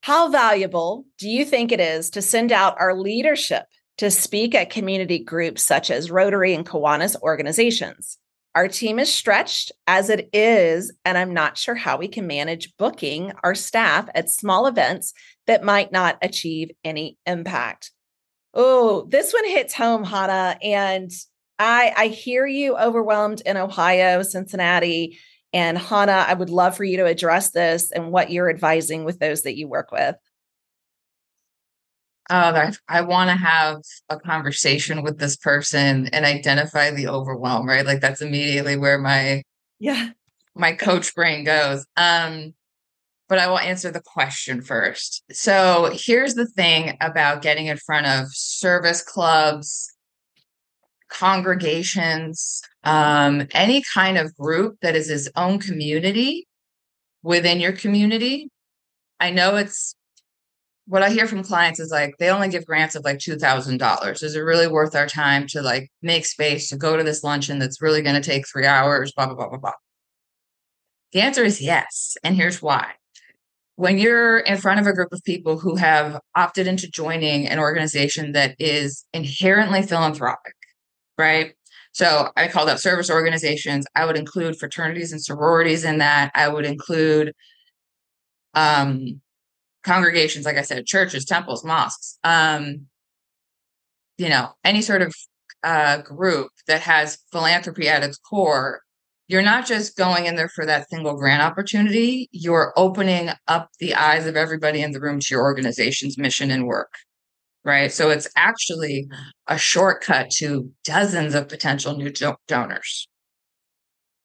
How 0.05 0.29
valuable 0.29 1.07
do 1.17 1.31
you 1.31 1.47
think 1.47 1.73
it 1.73 1.81
is 1.81 2.11
to 2.11 2.21
send 2.21 2.53
out 2.53 2.79
our 2.79 2.95
leadership 2.95 3.65
to 3.97 4.11
speak 4.11 4.55
at 4.55 4.69
community 4.69 5.19
groups 5.19 5.63
such 5.63 5.91
as 5.91 6.11
Rotary 6.11 6.53
and 6.53 6.67
Kiwanis 6.67 7.19
organizations? 7.23 8.19
Our 8.55 8.69
team 8.69 8.99
is 8.99 9.11
stretched 9.11 9.73
as 9.87 10.11
it 10.11 10.29
is, 10.35 10.93
and 11.07 11.17
I'm 11.17 11.33
not 11.33 11.57
sure 11.57 11.75
how 11.75 11.97
we 11.97 12.09
can 12.09 12.27
manage 12.27 12.77
booking 12.77 13.33
our 13.43 13.55
staff 13.55 14.07
at 14.15 14.29
small 14.29 14.67
events 14.67 15.15
that 15.47 15.65
might 15.65 15.91
not 15.91 16.19
achieve 16.21 16.71
any 16.85 17.17
impact. 17.25 17.91
Oh, 18.53 19.07
this 19.09 19.33
one 19.33 19.49
hits 19.49 19.73
home, 19.73 20.05
Hannah. 20.05 20.59
And 20.63 21.11
I, 21.59 21.95
I 21.97 22.07
hear 22.09 22.45
you 22.47 22.77
overwhelmed 22.77 23.41
in 23.47 23.57
Ohio, 23.57 24.21
Cincinnati. 24.21 25.19
And 25.55 25.79
Hannah, 25.79 26.27
I 26.27 26.35
would 26.35 26.51
love 26.51 26.77
for 26.77 26.83
you 26.83 26.97
to 26.97 27.07
address 27.07 27.51
this 27.51 27.93
and 27.93 28.11
what 28.11 28.31
you're 28.31 28.51
advising 28.51 29.05
with 29.05 29.21
those 29.21 29.43
that 29.43 29.57
you 29.57 29.69
work 29.69 29.93
with. 29.93 30.17
Uh, 32.29 32.73
I, 32.89 32.99
I 32.99 33.01
want 33.03 33.31
to 33.31 33.37
have 33.37 33.83
a 34.09 34.19
conversation 34.19 35.03
with 35.03 35.19
this 35.19 35.37
person 35.37 36.09
and 36.09 36.25
identify 36.25 36.91
the 36.91 37.07
overwhelm, 37.07 37.69
right? 37.69 37.87
Like 37.87 38.01
that's 38.01 38.21
immediately 38.21 38.77
where 38.77 38.99
my 38.99 39.43
yeah 39.79 40.11
my 40.57 40.73
coach 40.73 41.15
brain 41.15 41.45
goes. 41.45 41.87
Um, 41.97 42.55
but 43.29 43.39
I 43.39 43.47
will 43.47 43.59
answer 43.59 43.91
the 43.91 44.01
question 44.01 44.61
first. 44.61 45.23
So 45.31 45.91
here's 45.93 46.35
the 46.35 46.47
thing 46.47 46.97
about 47.01 47.43
getting 47.43 47.67
in 47.67 47.77
front 47.77 48.07
of 48.07 48.27
service 48.33 49.03
clubs, 49.03 49.93
congregations, 51.11 52.63
um, 52.85 53.47
any 53.53 53.83
kind 53.93 54.19
of 54.19 54.37
group 54.37 54.77
that 54.83 54.95
is 54.95 55.11
its 55.11 55.29
own 55.37 55.59
community 55.59 56.47
within 57.23 57.61
your 57.61 57.73
community. 57.73 58.49
I 59.21 59.31
know 59.31 59.57
it's 59.57 59.97
what 60.87 61.03
I 61.03 61.11
hear 61.11 61.27
from 61.27 61.43
clients 61.43 61.81
is 61.81 61.91
like 61.91 62.15
they 62.19 62.29
only 62.29 62.49
give 62.49 62.67
grants 62.67 62.95
of 62.95 63.05
like 63.05 63.19
two 63.19 63.37
thousand 63.37 63.79
dollars. 63.79 64.23
Is 64.23 64.37
it 64.37 64.41
really 64.41 64.69
worth 64.69 64.95
our 64.95 65.07
time 65.07 65.47
to 65.49 65.63
like 65.63 65.91
make 66.03 66.27
space 66.27 66.69
to 66.69 66.77
go 66.77 66.97
to 66.97 67.03
this 67.03 67.25
luncheon 67.25 67.59
that's 67.59 67.81
really 67.81 68.03
going 68.03 68.21
to 68.21 68.31
take 68.31 68.47
three 68.47 68.67
hours? 68.67 69.13
Blah 69.13 69.27
blah 69.27 69.35
blah 69.35 69.49
blah 69.49 69.59
blah. 69.59 69.73
The 71.13 71.21
answer 71.23 71.45
is 71.45 71.61
yes, 71.61 72.17
and 72.23 72.37
here's 72.37 72.61
why. 72.61 72.93
When 73.77 73.99
you're 73.99 74.39
in 74.39 74.59
front 74.59 74.79
of 74.79 74.87
a 74.87 74.93
group 74.93 75.13
of 75.13 75.25
people 75.25 75.59
who 75.59 75.77
have 75.77 76.21
opted 76.37 76.67
into 76.67 76.89
joining 76.89 77.49
an 77.49 77.59
organization 77.59 78.33
that 78.33 78.55
is 78.59 79.05
inherently 79.13 79.83
philanthropic, 79.83 80.55
right? 81.19 81.55
So 81.95 82.31
I 82.37 82.49
called 82.49 82.69
out 82.69 82.81
service 82.81 83.09
organizations. 83.09 83.87
I 83.95 84.05
would 84.05 84.17
include 84.17 84.59
fraternities 84.59 85.13
and 85.13 85.23
sororities 85.23 85.85
in 85.85 85.99
that. 85.99 86.33
I 86.35 86.49
would 86.49 86.67
include 86.67 87.33
um, 88.55 89.21
congregations, 89.85 90.45
like 90.45 90.57
I 90.57 90.63
said, 90.63 90.87
churches, 90.87 91.25
temples, 91.25 91.65
mosques, 91.65 92.19
um, 92.25 92.87
you 94.19 94.29
know, 94.29 94.51
any 94.65 94.83
sort 94.83 95.03
of 95.03 95.15
uh, 95.63 95.99
group 95.99 96.51
that 96.67 96.81
has 96.81 97.19
philanthropy 97.31 97.89
at 97.89 98.03
its 98.03 98.19
core. 98.19 98.81
You're 99.29 99.43
not 99.43 99.65
just 99.65 99.97
going 99.97 100.27
in 100.27 100.35
there 100.35 100.51
for 100.51 100.67
that 100.67 100.91
single 100.91 101.15
grant 101.15 101.43
opportunity, 101.43 102.29
you're 102.33 102.75
opening 102.77 103.31
up 103.47 103.71
the 103.79 103.95
eyes 103.95 104.27
of 104.27 104.37
everybody 104.37 104.83
in 104.83 104.91
the 104.91 105.01
room 105.01 105.21
to 105.21 105.27
your 105.31 105.43
organization's 105.43 106.19
mission 106.19 106.51
and 106.51 106.67
work 106.67 106.93
right? 107.65 107.93
So 107.93 108.11
it's 108.11 108.29
actually 108.37 109.09
a 109.47 109.59
shortcut 109.59 110.31
to 110.33 110.71
dozens 110.85 111.35
of 111.35 111.49
potential 111.49 111.97
new 111.97 112.11
do- 112.11 112.37
donors, 112.47 113.09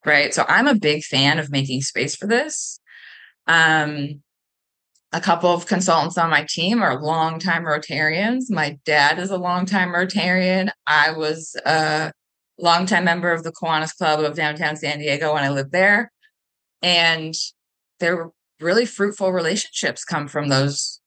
right? 0.05 0.33
So 0.33 0.45
I'm 0.47 0.67
a 0.67 0.75
big 0.75 1.03
fan 1.03 1.39
of 1.39 1.51
making 1.51 1.81
space 1.81 2.15
for 2.15 2.27
this. 2.27 2.79
Um, 3.47 4.21
a 5.11 5.21
couple 5.21 5.49
of 5.49 5.65
consultants 5.65 6.17
on 6.17 6.29
my 6.29 6.45
team 6.47 6.83
are 6.83 7.01
longtime 7.01 7.63
Rotarians. 7.63 8.43
My 8.49 8.77
dad 8.85 9.17
is 9.17 9.31
a 9.31 9.37
longtime 9.37 9.89
Rotarian. 9.89 10.69
I 10.85 11.11
was 11.11 11.55
a 11.65 12.11
longtime 12.59 13.05
member 13.05 13.31
of 13.31 13.43
the 13.43 13.51
Kiwanis 13.51 13.95
Club 13.95 14.19
of 14.19 14.35
downtown 14.35 14.75
San 14.75 14.99
Diego 14.99 15.33
when 15.33 15.43
I 15.43 15.49
lived 15.49 15.71
there. 15.71 16.11
And 16.83 17.33
there 17.99 18.15
were 18.15 18.31
really 18.59 18.85
fruitful 18.85 19.31
relationships 19.31 20.03
come 20.03 20.27
from 20.27 20.49
those 20.49 20.99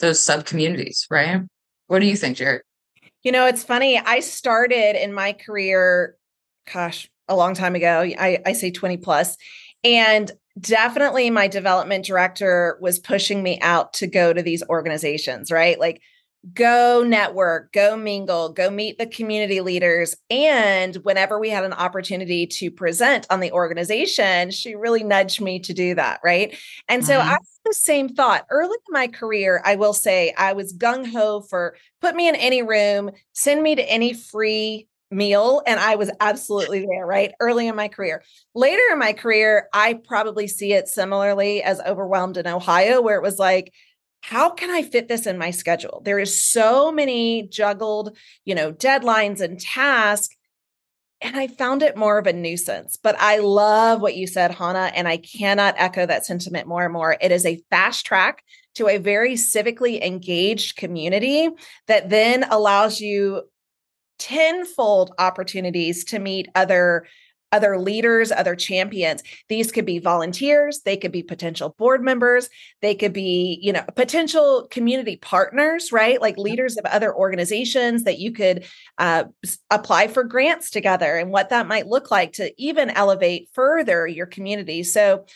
those 0.00 0.22
sub 0.22 0.44
communities, 0.44 1.06
right? 1.10 1.40
What 1.86 2.00
do 2.00 2.06
you 2.06 2.16
think, 2.16 2.36
Jarrett? 2.36 2.62
You 3.22 3.32
know, 3.32 3.46
it's 3.46 3.64
funny. 3.64 3.98
I 3.98 4.20
started 4.20 5.02
in 5.02 5.12
my 5.12 5.32
career, 5.32 6.16
gosh, 6.72 7.10
a 7.28 7.36
long 7.36 7.54
time 7.54 7.74
ago. 7.74 8.00
I, 8.00 8.38
I 8.44 8.52
say 8.52 8.70
20 8.70 8.98
plus, 8.98 9.36
And 9.82 10.30
definitely 10.58 11.30
my 11.30 11.48
development 11.48 12.04
director 12.04 12.78
was 12.80 12.98
pushing 12.98 13.42
me 13.42 13.60
out 13.60 13.92
to 13.94 14.06
go 14.06 14.32
to 14.32 14.42
these 14.42 14.62
organizations, 14.68 15.50
right? 15.50 15.78
Like 15.78 16.00
go 16.54 17.02
network, 17.06 17.72
go 17.72 17.96
mingle, 17.96 18.50
go 18.50 18.70
meet 18.70 18.98
the 18.98 19.06
community 19.06 19.60
leaders. 19.60 20.16
And 20.30 20.94
whenever 20.96 21.38
we 21.38 21.50
had 21.50 21.64
an 21.64 21.72
opportunity 21.72 22.46
to 22.46 22.70
present 22.70 23.26
on 23.30 23.40
the 23.40 23.52
organization, 23.52 24.50
she 24.50 24.74
really 24.74 25.02
nudged 25.02 25.40
me 25.40 25.58
to 25.60 25.74
do 25.74 25.94
that. 25.96 26.20
Right. 26.24 26.56
And 26.88 27.04
so 27.04 27.18
mm-hmm. 27.18 27.30
I 27.30 27.38
the 27.66 27.74
same 27.74 28.08
thought. 28.08 28.46
Early 28.50 28.76
in 28.88 28.92
my 28.92 29.08
career, 29.08 29.60
I 29.64 29.76
will 29.76 29.92
say 29.92 30.32
I 30.38 30.52
was 30.52 30.72
gung 30.72 31.10
ho 31.10 31.40
for 31.40 31.76
put 32.00 32.14
me 32.14 32.28
in 32.28 32.36
any 32.36 32.62
room, 32.62 33.10
send 33.32 33.62
me 33.62 33.74
to 33.74 33.82
any 33.82 34.14
free 34.14 34.86
meal 35.10 35.62
and 35.66 35.78
I 35.78 35.96
was 35.96 36.10
absolutely 36.20 36.84
there, 36.86 37.06
right? 37.06 37.32
Early 37.40 37.68
in 37.68 37.76
my 37.76 37.88
career. 37.88 38.22
Later 38.54 38.82
in 38.92 38.98
my 38.98 39.12
career, 39.12 39.68
I 39.72 39.94
probably 39.94 40.48
see 40.48 40.72
it 40.72 40.88
similarly 40.88 41.62
as 41.62 41.80
overwhelmed 41.80 42.36
in 42.36 42.46
Ohio 42.46 43.00
where 43.00 43.16
it 43.16 43.22
was 43.22 43.38
like 43.38 43.72
how 44.26 44.50
can 44.50 44.70
I 44.70 44.82
fit 44.82 45.06
this 45.06 45.24
in 45.24 45.38
my 45.38 45.52
schedule? 45.52 46.02
There 46.04 46.18
is 46.18 46.42
so 46.42 46.90
many 46.90 47.46
juggled, 47.46 48.18
you 48.44 48.56
know, 48.56 48.72
deadlines 48.72 49.40
and 49.40 49.60
tasks. 49.60 50.34
And 51.20 51.36
I 51.36 51.46
found 51.46 51.80
it 51.80 51.96
more 51.96 52.18
of 52.18 52.26
a 52.26 52.32
nuisance. 52.32 52.98
But 53.00 53.14
I 53.20 53.38
love 53.38 54.00
what 54.00 54.16
you 54.16 54.26
said, 54.26 54.50
Hannah, 54.50 54.90
and 54.96 55.06
I 55.06 55.18
cannot 55.18 55.76
echo 55.78 56.06
that 56.06 56.26
sentiment 56.26 56.66
more 56.66 56.82
and 56.82 56.92
more. 56.92 57.16
It 57.20 57.30
is 57.30 57.46
a 57.46 57.62
fast 57.70 58.04
track 58.04 58.42
to 58.74 58.88
a 58.88 58.98
very 58.98 59.34
civically 59.34 60.04
engaged 60.04 60.76
community 60.76 61.48
that 61.86 62.10
then 62.10 62.42
allows 62.50 63.00
you 63.00 63.42
tenfold 64.18 65.14
opportunities 65.20 66.02
to 66.06 66.18
meet 66.18 66.48
other 66.56 67.06
other 67.52 67.78
leaders, 67.78 68.32
other 68.32 68.56
champions. 68.56 69.22
These 69.48 69.72
could 69.72 69.86
be 69.86 69.98
volunteers, 69.98 70.80
they 70.80 70.96
could 70.96 71.12
be 71.12 71.22
potential 71.22 71.74
board 71.78 72.02
members, 72.02 72.48
they 72.82 72.94
could 72.94 73.12
be, 73.12 73.58
you 73.62 73.72
know, 73.72 73.84
potential 73.94 74.66
community 74.70 75.16
partners, 75.16 75.92
right? 75.92 76.20
Like 76.20 76.36
leaders 76.38 76.76
of 76.76 76.84
other 76.86 77.14
organizations 77.14 78.04
that 78.04 78.18
you 78.18 78.32
could 78.32 78.64
uh, 78.98 79.24
apply 79.70 80.08
for 80.08 80.24
grants 80.24 80.70
together 80.70 81.16
and 81.16 81.30
what 81.30 81.50
that 81.50 81.68
might 81.68 81.86
look 81.86 82.10
like 82.10 82.34
to 82.34 82.52
even 82.60 82.90
elevate 82.90 83.48
further 83.52 84.06
your 84.06 84.26
community. 84.26 84.82
So 84.82 85.26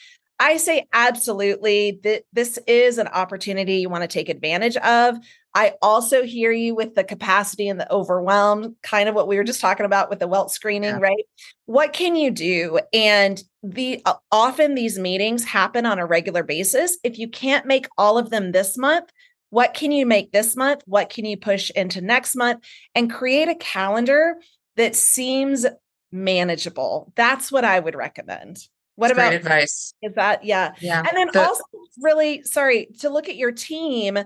I 0.41 0.57
say 0.57 0.89
absolutely 0.95 2.01
that 2.03 2.23
this 2.33 2.59
is 2.67 2.97
an 2.97 3.09
opportunity 3.09 3.77
you 3.77 3.91
want 3.91 4.03
to 4.03 4.09
take 4.09 4.31
advantage 4.31 4.77
of. 4.79 5.19
I 5.55 5.75
also 5.83 6.23
hear 6.23 6.51
you 6.51 6.75
with 6.75 6.95
the 6.95 7.05
capacity 7.05 7.69
and 7.69 7.79
the 7.79 7.93
overwhelm, 7.93 8.77
kind 8.83 9.09
of 9.09 9.15
what 9.15 9.29
we 9.29 9.37
were 9.37 9.45
just 9.45 9.61
talking 9.61 9.85
about 9.85 10.09
with 10.09 10.19
the 10.19 10.27
wealth 10.27 10.51
screening, 10.51 10.91
yeah. 10.91 11.01
right? 11.01 11.25
What 11.67 11.93
can 11.93 12.17
you 12.17 12.31
do? 12.31 12.81
And 12.95 13.43
the 13.63 14.01
uh, 14.07 14.15
often 14.33 14.75
these 14.75 14.99
meetings 14.99 15.45
happen 15.45 15.85
on 15.85 15.99
a 15.99 16.07
regular 16.07 16.43
basis. 16.43 16.97
If 17.05 17.19
you 17.19 17.29
can't 17.29 17.67
make 17.67 17.87
all 17.99 18.17
of 18.17 18.31
them 18.31 18.53
this 18.53 18.79
month, 18.79 19.11
what 19.51 19.75
can 19.75 19.93
you 19.93 20.07
make 20.07 20.33
this 20.33 20.57
month? 20.57 20.83
What 20.87 21.11
can 21.11 21.27
you 21.27 21.37
push 21.37 21.71
into 21.77 22.01
next 22.01 22.35
month 22.35 22.65
and 22.95 23.13
create 23.13 23.49
a 23.49 23.55
calendar 23.57 24.37
that 24.77 24.97
seems 24.97 25.67
manageable? 26.11 27.13
That's 27.15 27.53
what 27.53 27.65
I 27.65 27.79
would 27.79 27.95
recommend. 27.95 28.67
What 29.01 29.11
about 29.11 29.33
advice? 29.33 29.95
Is 30.03 30.15
that 30.15 30.45
yeah? 30.45 30.73
Yeah. 30.81 30.99
And 30.99 31.17
then 31.17 31.31
the, 31.33 31.43
also 31.43 31.65
really 32.03 32.43
sorry 32.43 32.89
to 33.01 33.11
look 33.11 33.29
at 33.29 33.37
your 33.37 33.53
team 33.53 34.19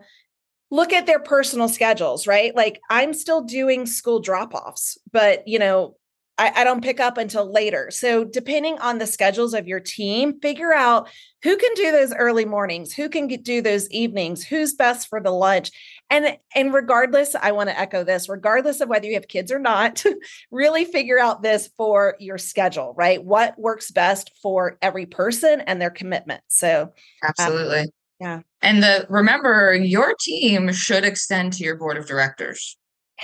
look 0.70 0.92
at 0.92 1.06
their 1.06 1.20
personal 1.20 1.68
schedules, 1.68 2.26
right? 2.26 2.54
Like 2.56 2.80
I'm 2.90 3.14
still 3.14 3.42
doing 3.42 3.86
school 3.86 4.18
drop 4.18 4.54
offs, 4.54 4.98
but 5.12 5.46
you 5.46 5.60
know, 5.60 5.94
I, 6.36 6.52
I, 6.56 6.64
don't 6.64 6.82
pick 6.82 6.98
up 6.98 7.16
until 7.16 7.50
later. 7.50 7.92
So, 7.92 8.24
depending 8.24 8.78
on 8.80 8.98
the 8.98 9.06
schedules 9.06 9.54
of 9.54 9.68
your 9.68 9.78
team, 9.78 10.40
figure 10.40 10.74
out 10.74 11.08
who 11.44 11.56
can 11.56 11.74
do 11.74 11.92
those 11.92 12.12
early 12.12 12.44
mornings, 12.44 12.92
who 12.92 13.08
can 13.08 13.28
get, 13.28 13.44
do 13.44 13.62
those 13.62 13.88
evenings, 13.90 14.42
who's 14.42 14.74
best 14.74 15.08
for 15.08 15.20
the 15.20 15.30
lunch. 15.30 15.70
And, 16.10 16.38
and 16.54 16.72
regardless, 16.72 17.34
I 17.34 17.52
want 17.52 17.70
to 17.70 17.78
echo 17.78 18.04
this 18.04 18.28
regardless 18.28 18.80
of 18.80 18.88
whether 18.88 19.06
you 19.06 19.14
have 19.14 19.28
kids 19.28 19.50
or 19.50 19.58
not, 19.58 20.04
really 20.50 20.84
figure 20.84 21.18
out 21.18 21.42
this 21.42 21.70
for 21.76 22.16
your 22.20 22.38
schedule, 22.38 22.94
right? 22.96 23.22
What 23.22 23.58
works 23.58 23.90
best 23.90 24.30
for 24.42 24.78
every 24.82 25.06
person 25.06 25.60
and 25.62 25.80
their 25.80 25.90
commitment. 25.90 26.42
So, 26.48 26.82
um, 26.82 26.90
absolutely. 27.28 27.80
Um, 27.80 27.88
yeah. 28.20 28.40
And 28.62 28.82
the 28.82 29.06
remember, 29.08 29.74
your 29.74 30.14
team 30.20 30.72
should 30.72 31.04
extend 31.04 31.52
to 31.54 31.64
your 31.64 31.76
board 31.76 31.96
of 31.96 32.06
directors. 32.06 32.76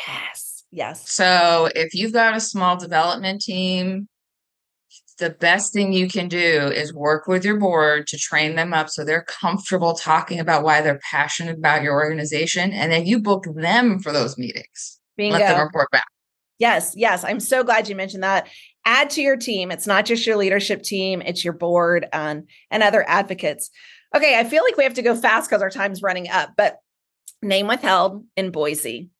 Yes 0.07 0.51
Yes. 0.73 1.11
So 1.11 1.69
if 1.75 1.95
you've 1.95 2.13
got 2.13 2.37
a 2.37 2.41
small 2.41 2.77
development 2.77 3.41
team, 3.41 4.09
the 5.21 5.31
best 5.31 5.73
thing 5.73 5.93
you 5.93 6.09
can 6.09 6.27
do 6.27 6.39
is 6.75 6.93
work 6.93 7.29
with 7.29 7.45
your 7.45 7.59
board 7.59 8.09
to 8.09 8.19
train 8.19 8.57
them 8.57 8.75
up 8.75 8.89
so 8.89 9.05
they're 9.05 9.25
comfortable 9.25 9.95
talking 9.95 10.41
about 10.41 10.65
why 10.65 10.81
they're 10.81 11.01
passionate 11.09 11.59
about 11.59 11.83
your 11.83 11.95
organization. 11.95 12.73
And 12.73 12.91
then 12.91 13.07
you 13.07 13.21
book 13.21 13.45
them 13.55 14.01
for 14.01 14.11
those 14.11 14.37
meetings. 14.37 14.99
Bingo. 15.17 15.39
Let 15.39 15.49
them 15.49 15.67
report 15.67 15.91
back. 15.93 16.07
Yes, 16.59 16.95
yes. 16.97 17.25
I'm 17.25 17.41
so 17.41 17.63
glad 17.63 17.89
you 17.89 17.95
mentioned 17.95 18.23
that. 18.23 18.49
Add 18.85 19.11
to 19.11 19.23
your 19.23 19.37
team. 19.37 19.71
It's 19.71 19.87
not 19.87 20.05
just 20.05 20.27
your 20.27 20.37
leadership 20.37 20.83
team, 20.83 21.23
it's 21.23 21.45
your 21.45 21.55
board 21.55 22.07
and, 22.13 22.49
and 22.71 22.83
other 22.83 23.09
advocates. 23.09 23.71
Okay, 24.15 24.39
I 24.39 24.45
feel 24.45 24.65
like 24.65 24.77
we 24.77 24.85
have 24.85 24.95
to 24.95 25.03
go 25.03 25.15
fast 25.15 25.49
because 25.49 25.63
our 25.63 25.71
time's 25.71 26.03
running 26.03 26.29
up, 26.29 26.51
but 26.57 26.79
name 27.43 27.69
withheld 27.69 28.25
in 28.37 28.51
Boise. 28.51 29.11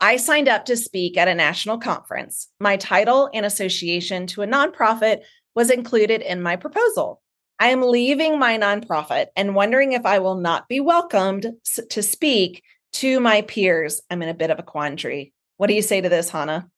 I 0.00 0.16
signed 0.16 0.48
up 0.48 0.66
to 0.66 0.76
speak 0.76 1.16
at 1.16 1.28
a 1.28 1.34
national 1.34 1.78
conference. 1.78 2.48
My 2.60 2.76
title 2.76 3.30
and 3.32 3.46
association 3.46 4.26
to 4.28 4.42
a 4.42 4.46
nonprofit 4.46 5.20
was 5.56 5.70
included 5.70 6.20
in 6.20 6.42
my 6.42 6.54
proposal. 6.54 7.20
I 7.58 7.68
am 7.68 7.82
leaving 7.82 8.38
my 8.38 8.58
nonprofit 8.58 9.28
and 9.34 9.54
wondering 9.54 9.92
if 9.92 10.04
I 10.04 10.18
will 10.18 10.36
not 10.36 10.68
be 10.68 10.78
welcomed 10.78 11.46
to 11.88 12.02
speak 12.02 12.62
to 12.92 13.18
my 13.18 13.42
peers. 13.42 14.02
I'm 14.10 14.22
in 14.22 14.28
a 14.28 14.34
bit 14.34 14.50
of 14.50 14.58
a 14.58 14.62
quandary. 14.62 15.32
What 15.56 15.68
do 15.68 15.74
you 15.74 15.82
say 15.82 16.02
to 16.02 16.08
this, 16.08 16.28
Hannah? 16.28 16.68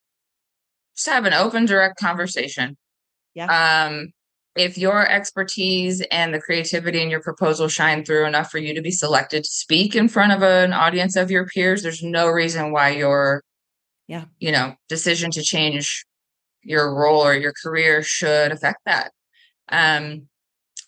Just 0.97 1.09
have 1.09 1.25
an 1.25 1.35
open, 1.35 1.67
direct 1.67 1.99
conversation. 1.99 2.77
Yeah. 3.35 3.89
Um, 3.89 4.13
if 4.55 4.79
your 4.79 5.09
expertise 5.09 6.01
and 6.11 6.33
the 6.33 6.41
creativity 6.41 7.03
in 7.03 7.11
your 7.11 7.23
proposal 7.23 7.69
shine 7.69 8.05
through 8.05 8.27
enough 8.27 8.51
for 8.51 8.59
you 8.59 8.75
to 8.75 8.83
be 8.83 8.91
selected 8.91 9.45
to 9.45 9.51
speak 9.51 9.95
in 9.95 10.09
front 10.09 10.33
of 10.33 10.43
an 10.43 10.73
audience 10.73 11.17
of 11.17 11.31
your 11.31 11.47
peers, 11.47 11.83
there's 11.83 12.03
no 12.03 12.29
reason 12.29 12.73
why 12.73 12.91
your 12.91 13.43
yeah, 14.07 14.25
you 14.39 14.51
know, 14.51 14.75
decision 14.89 15.31
to 15.33 15.43
change 15.43 16.05
your 16.69 16.95
role 16.95 17.25
or 17.25 17.35
your 17.35 17.55
career 17.63 18.03
should 18.03 18.53
affect 18.53 18.81
that. 18.85 19.11
Um, 19.71 20.29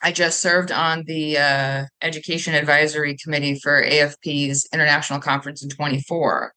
I 0.02 0.12
just 0.12 0.40
served 0.40 0.70
on 0.70 1.04
the 1.06 1.38
uh, 1.38 1.84
education 2.02 2.54
advisory 2.54 3.16
committee 3.22 3.58
for 3.58 3.82
AFP's 3.82 4.68
international 4.72 5.20
conference 5.20 5.62
in 5.62 5.70
24. 5.70 6.52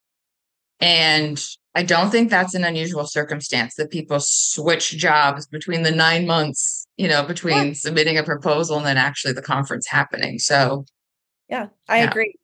And 0.79 1.41
I 1.75 1.83
don't 1.83 2.09
think 2.09 2.29
that's 2.29 2.53
an 2.53 2.63
unusual 2.63 3.05
circumstance 3.05 3.75
that 3.75 3.91
people 3.91 4.19
switch 4.19 4.91
jobs 4.91 5.47
between 5.47 5.83
the 5.83 5.91
nine 5.91 6.27
months, 6.27 6.85
you 6.97 7.07
know, 7.07 7.23
between 7.23 7.67
yeah. 7.67 7.73
submitting 7.73 8.17
a 8.17 8.23
proposal 8.23 8.77
and 8.77 8.85
then 8.85 8.97
actually 8.97 9.33
the 9.33 9.41
conference 9.41 9.87
happening. 9.87 10.39
So, 10.39 10.85
yeah, 11.49 11.67
I 11.87 11.99
yeah. 11.99 12.09
agree. 12.09 12.35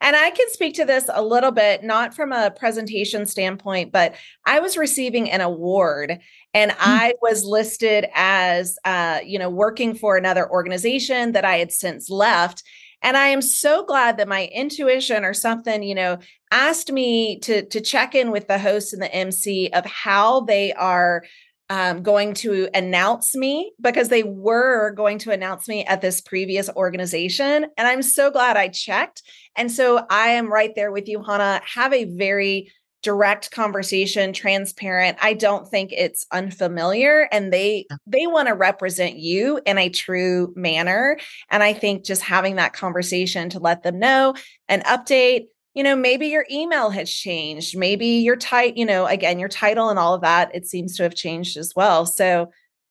And 0.00 0.16
I 0.16 0.30
can 0.30 0.48
speak 0.50 0.74
to 0.74 0.84
this 0.84 1.08
a 1.12 1.22
little 1.22 1.50
bit, 1.50 1.82
not 1.82 2.14
from 2.14 2.32
a 2.32 2.50
presentation 2.50 3.26
standpoint, 3.26 3.92
but 3.92 4.14
I 4.46 4.60
was 4.60 4.76
receiving 4.76 5.30
an 5.30 5.40
award 5.40 6.18
and 6.52 6.70
mm-hmm. 6.70 6.90
I 6.90 7.14
was 7.20 7.44
listed 7.44 8.06
as, 8.14 8.78
uh, 8.84 9.20
you 9.24 9.38
know, 9.38 9.50
working 9.50 9.94
for 9.94 10.16
another 10.16 10.50
organization 10.50 11.32
that 11.32 11.44
I 11.44 11.56
had 11.56 11.72
since 11.72 12.10
left. 12.10 12.62
And 13.02 13.18
I 13.18 13.28
am 13.28 13.42
so 13.42 13.84
glad 13.84 14.16
that 14.16 14.28
my 14.28 14.46
intuition 14.46 15.24
or 15.24 15.34
something, 15.34 15.82
you 15.82 15.94
know, 15.94 16.18
asked 16.50 16.90
me 16.90 17.38
to 17.40 17.66
to 17.66 17.80
check 17.80 18.14
in 18.14 18.30
with 18.30 18.48
the 18.48 18.58
host 18.58 18.94
and 18.94 19.02
the 19.02 19.14
MC 19.14 19.68
of 19.74 19.84
how 19.84 20.40
they 20.40 20.72
are 20.72 21.24
um, 21.70 22.02
going 22.02 22.34
to 22.34 22.68
announce 22.74 23.34
me 23.34 23.72
because 23.80 24.08
they 24.08 24.22
were 24.22 24.90
going 24.90 25.18
to 25.20 25.30
announce 25.30 25.66
me 25.66 25.84
at 25.84 26.00
this 26.00 26.20
previous 26.20 26.68
organization. 26.70 27.66
And 27.76 27.88
I'm 27.88 28.02
so 28.02 28.30
glad 28.30 28.56
I 28.56 28.68
checked. 28.68 29.22
And 29.56 29.70
so 29.70 30.04
I 30.10 30.28
am 30.30 30.52
right 30.52 30.74
there 30.74 30.92
with 30.92 31.08
you, 31.08 31.22
Hannah. 31.22 31.62
Have 31.64 31.92
a 31.92 32.04
very 32.04 32.70
direct 33.04 33.50
conversation 33.50 34.32
transparent 34.32 35.18
i 35.20 35.34
don't 35.34 35.68
think 35.68 35.92
it's 35.92 36.24
unfamiliar 36.32 37.28
and 37.30 37.52
they 37.52 37.86
they 38.06 38.26
want 38.26 38.48
to 38.48 38.54
represent 38.54 39.18
you 39.18 39.60
in 39.66 39.76
a 39.76 39.90
true 39.90 40.54
manner 40.56 41.18
and 41.50 41.62
i 41.62 41.74
think 41.74 42.02
just 42.02 42.22
having 42.22 42.56
that 42.56 42.72
conversation 42.72 43.50
to 43.50 43.58
let 43.58 43.82
them 43.82 43.98
know 43.98 44.34
an 44.68 44.80
update 44.84 45.48
you 45.74 45.82
know 45.82 45.96
maybe 45.96 46.28
your 46.28 46.46
email 46.50 46.90
has 46.90 47.10
changed 47.10 47.76
maybe 47.76 48.06
your 48.06 48.36
title 48.36 48.78
you 48.78 48.86
know 48.86 49.06
again 49.06 49.38
your 49.38 49.48
title 49.48 49.88
and 49.88 49.98
all 49.98 50.14
of 50.14 50.22
that 50.22 50.54
it 50.54 50.66
seems 50.66 50.96
to 50.96 51.02
have 51.02 51.14
changed 51.14 51.56
as 51.56 51.72
well. 51.74 52.06
So 52.06 52.50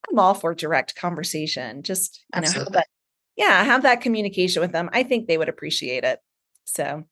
i'm 0.09 0.19
all 0.19 0.33
for 0.33 0.53
direct 0.53 0.95
conversation 0.95 1.81
just 1.81 2.25
you 2.35 2.41
know 2.41 2.51
have 2.51 2.71
that, 2.73 2.87
yeah 3.37 3.63
have 3.63 3.83
that 3.83 4.01
communication 4.01 4.61
with 4.61 4.71
them. 4.71 4.89
I 4.93 5.03
think 5.03 5.27
they 5.27 5.37
would 5.37 5.49
appreciate 5.49 6.03
it. 6.03 6.19
So 6.65 7.03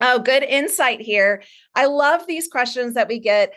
Oh, 0.00 0.18
good 0.18 0.42
insight 0.42 1.00
here. 1.00 1.42
I 1.74 1.86
love 1.86 2.26
these 2.26 2.48
questions 2.48 2.94
that 2.94 3.08
we 3.08 3.18
get. 3.18 3.52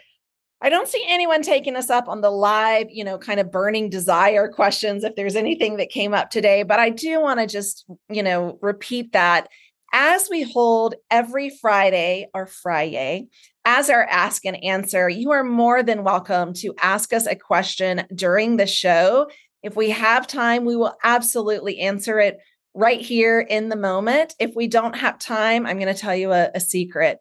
I 0.61 0.69
don't 0.69 0.87
see 0.87 1.03
anyone 1.07 1.41
taking 1.41 1.75
us 1.75 1.89
up 1.89 2.07
on 2.07 2.21
the 2.21 2.29
live, 2.29 2.87
you 2.89 3.03
know, 3.03 3.17
kind 3.17 3.39
of 3.39 3.51
burning 3.51 3.89
desire 3.89 4.47
questions 4.49 5.03
if 5.03 5.15
there's 5.15 5.35
anything 5.35 5.77
that 5.77 5.89
came 5.89 6.13
up 6.13 6.29
today, 6.29 6.63
but 6.63 6.79
I 6.79 6.89
do 6.89 7.21
want 7.21 7.39
to 7.39 7.47
just, 7.47 7.85
you 8.09 8.23
know, 8.23 8.57
repeat 8.61 9.11
that 9.13 9.49
as 9.93 10.27
we 10.29 10.41
hold 10.41 10.95
every 11.11 11.51
Friday 11.61 12.27
or 12.33 12.47
Friday 12.47 13.27
as 13.63 13.91
our 13.91 14.03
ask 14.03 14.43
and 14.43 14.61
answer, 14.63 15.07
you 15.07 15.31
are 15.31 15.43
more 15.43 15.83
than 15.83 16.03
welcome 16.03 16.53
to 16.53 16.73
ask 16.81 17.13
us 17.13 17.27
a 17.27 17.35
question 17.35 18.05
during 18.13 18.57
the 18.57 18.65
show. 18.65 19.29
If 19.61 19.75
we 19.75 19.91
have 19.91 20.27
time, 20.27 20.65
we 20.65 20.75
will 20.75 20.97
absolutely 21.03 21.79
answer 21.79 22.19
it 22.19 22.39
right 22.73 22.99
here 22.99 23.39
in 23.39 23.69
the 23.69 23.75
moment. 23.75 24.33
If 24.39 24.55
we 24.55 24.67
don't 24.67 24.97
have 24.97 25.19
time, 25.19 25.67
I'm 25.67 25.79
going 25.79 25.93
to 25.93 25.99
tell 25.99 26.15
you 26.15 26.33
a, 26.33 26.49
a 26.55 26.59
secret. 26.59 27.19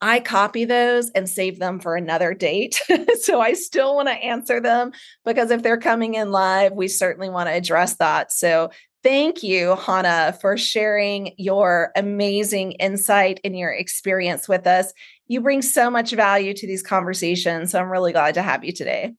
I 0.00 0.20
copy 0.20 0.64
those 0.64 1.10
and 1.10 1.28
save 1.28 1.58
them 1.58 1.80
for 1.80 1.96
another 1.96 2.34
date. 2.34 2.80
so 3.20 3.40
I 3.40 3.52
still 3.52 3.94
want 3.94 4.08
to 4.08 4.14
answer 4.14 4.60
them 4.60 4.92
because 5.24 5.50
if 5.50 5.62
they're 5.62 5.78
coming 5.78 6.14
in 6.14 6.30
live, 6.30 6.72
we 6.72 6.88
certainly 6.88 7.28
want 7.28 7.48
to 7.48 7.54
address 7.54 7.96
that. 7.96 8.32
So 8.32 8.70
thank 9.04 9.42
you, 9.42 9.76
Hannah, 9.76 10.36
for 10.40 10.56
sharing 10.56 11.34
your 11.36 11.92
amazing 11.94 12.72
insight 12.72 13.38
and 13.44 13.56
your 13.56 13.70
experience 13.70 14.48
with 14.48 14.66
us. 14.66 14.92
You 15.28 15.40
bring 15.40 15.62
so 15.62 15.90
much 15.90 16.10
value 16.12 16.54
to 16.54 16.66
these 16.66 16.82
conversations. 16.82 17.70
So 17.70 17.78
I'm 17.78 17.90
really 17.90 18.12
glad 18.12 18.34
to 18.34 18.42
have 18.42 18.64
you 18.64 18.72
today. 18.72 19.14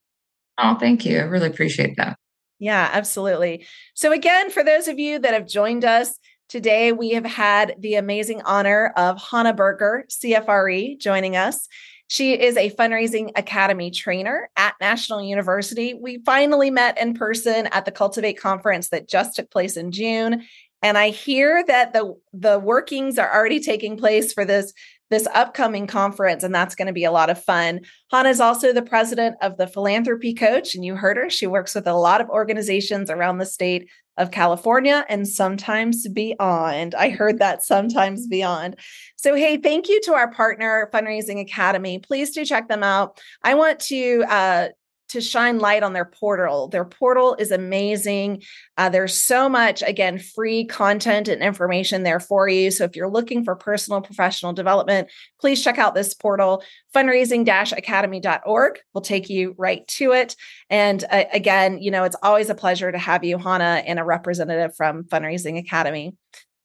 Oh, 0.57 0.75
thank 0.77 1.05
you. 1.05 1.19
I 1.19 1.23
really 1.23 1.47
appreciate 1.47 1.95
that. 1.97 2.17
Yeah, 2.59 2.89
absolutely. 2.91 3.65
So, 3.93 4.11
again, 4.11 4.49
for 4.49 4.63
those 4.63 4.87
of 4.87 4.97
you 4.97 5.19
that 5.19 5.33
have 5.33 5.47
joined 5.47 5.83
us 5.83 6.17
today, 6.47 6.91
we 6.91 7.11
have 7.11 7.25
had 7.25 7.75
the 7.79 7.95
amazing 7.95 8.41
honor 8.43 8.93
of 8.95 9.21
Hannah 9.21 9.53
Berger, 9.53 10.05
CFRE, 10.09 10.99
joining 10.99 11.35
us. 11.35 11.67
She 12.07 12.39
is 12.39 12.55
a 12.55 12.69
fundraising 12.71 13.31
academy 13.35 13.89
trainer 13.89 14.49
at 14.55 14.75
National 14.79 15.23
University. 15.23 15.93
We 15.95 16.19
finally 16.25 16.69
met 16.69 16.99
in 16.99 17.15
person 17.15 17.67
at 17.67 17.85
the 17.85 17.91
Cultivate 17.91 18.39
conference 18.39 18.89
that 18.89 19.07
just 19.07 19.35
took 19.35 19.49
place 19.49 19.75
in 19.75 19.91
June. 19.91 20.43
And 20.83 20.97
I 20.99 21.09
hear 21.09 21.63
that 21.65 21.93
the 21.93 22.13
the 22.31 22.59
workings 22.59 23.17
are 23.17 23.33
already 23.33 23.59
taking 23.59 23.97
place 23.97 24.33
for 24.33 24.45
this 24.45 24.71
this 25.09 25.27
upcoming 25.33 25.87
conference, 25.87 26.43
and 26.43 26.53
that's 26.53 26.75
going 26.75 26.87
to 26.87 26.93
be 26.93 27.03
a 27.03 27.11
lot 27.11 27.29
of 27.29 27.43
fun. 27.43 27.81
Hannah 28.11 28.29
is 28.29 28.39
also 28.39 28.73
the 28.73 28.81
president 28.81 29.35
of 29.41 29.57
the 29.57 29.67
Philanthropy 29.67 30.33
Coach, 30.33 30.75
and 30.75 30.83
you 30.83 30.95
heard 30.95 31.17
her. 31.17 31.29
She 31.29 31.47
works 31.47 31.75
with 31.75 31.87
a 31.87 31.93
lot 31.93 32.21
of 32.21 32.29
organizations 32.29 33.09
around 33.09 33.37
the 33.37 33.45
state 33.45 33.89
of 34.17 34.31
California 34.31 35.05
and 35.09 35.27
sometimes 35.27 36.07
beyond. 36.07 36.95
I 36.95 37.09
heard 37.09 37.39
that 37.39 37.63
sometimes 37.63 38.27
beyond. 38.27 38.77
So, 39.15 39.35
hey, 39.35 39.57
thank 39.57 39.89
you 39.89 39.99
to 40.01 40.13
our 40.13 40.31
partner, 40.31 40.89
Fundraising 40.93 41.41
Academy. 41.41 41.99
Please 41.99 42.31
do 42.31 42.45
check 42.45 42.67
them 42.67 42.83
out. 42.83 43.19
I 43.43 43.55
want 43.55 43.79
to 43.81 44.23
uh, 44.27 44.67
to 45.09 45.21
shine 45.21 45.59
light 45.59 45.83
on 45.83 45.93
their 45.93 46.05
portal. 46.05 46.67
Their 46.67 46.85
portal 46.85 47.35
is 47.39 47.51
amazing. 47.51 48.43
Uh, 48.77 48.89
there's 48.89 49.15
so 49.15 49.47
much, 49.47 49.81
again, 49.81 50.19
free 50.19 50.65
content 50.65 51.27
and 51.27 51.41
information 51.41 52.03
there 52.03 52.19
for 52.19 52.47
you. 52.47 52.71
So 52.71 52.83
if 52.83 52.95
you're 52.95 53.09
looking 53.09 53.43
for 53.43 53.55
personal 53.55 54.01
professional 54.01 54.53
development, 54.53 55.09
please 55.39 55.63
check 55.63 55.77
out 55.77 55.95
this 55.95 56.13
portal. 56.13 56.63
Fundraising 56.93 57.45
academy.org 57.45 58.79
will 58.93 59.01
take 59.01 59.29
you 59.29 59.55
right 59.57 59.87
to 59.87 60.13
it. 60.13 60.35
And 60.69 61.03
uh, 61.09 61.25
again, 61.31 61.79
you 61.81 61.91
know, 61.91 62.03
it's 62.03 62.15
always 62.23 62.49
a 62.49 62.55
pleasure 62.55 62.91
to 62.91 62.97
have 62.97 63.23
you, 63.23 63.37
Hannah, 63.37 63.83
and 63.85 63.99
a 63.99 64.03
representative 64.03 64.75
from 64.75 65.03
Fundraising 65.03 65.59
Academy. 65.59 66.15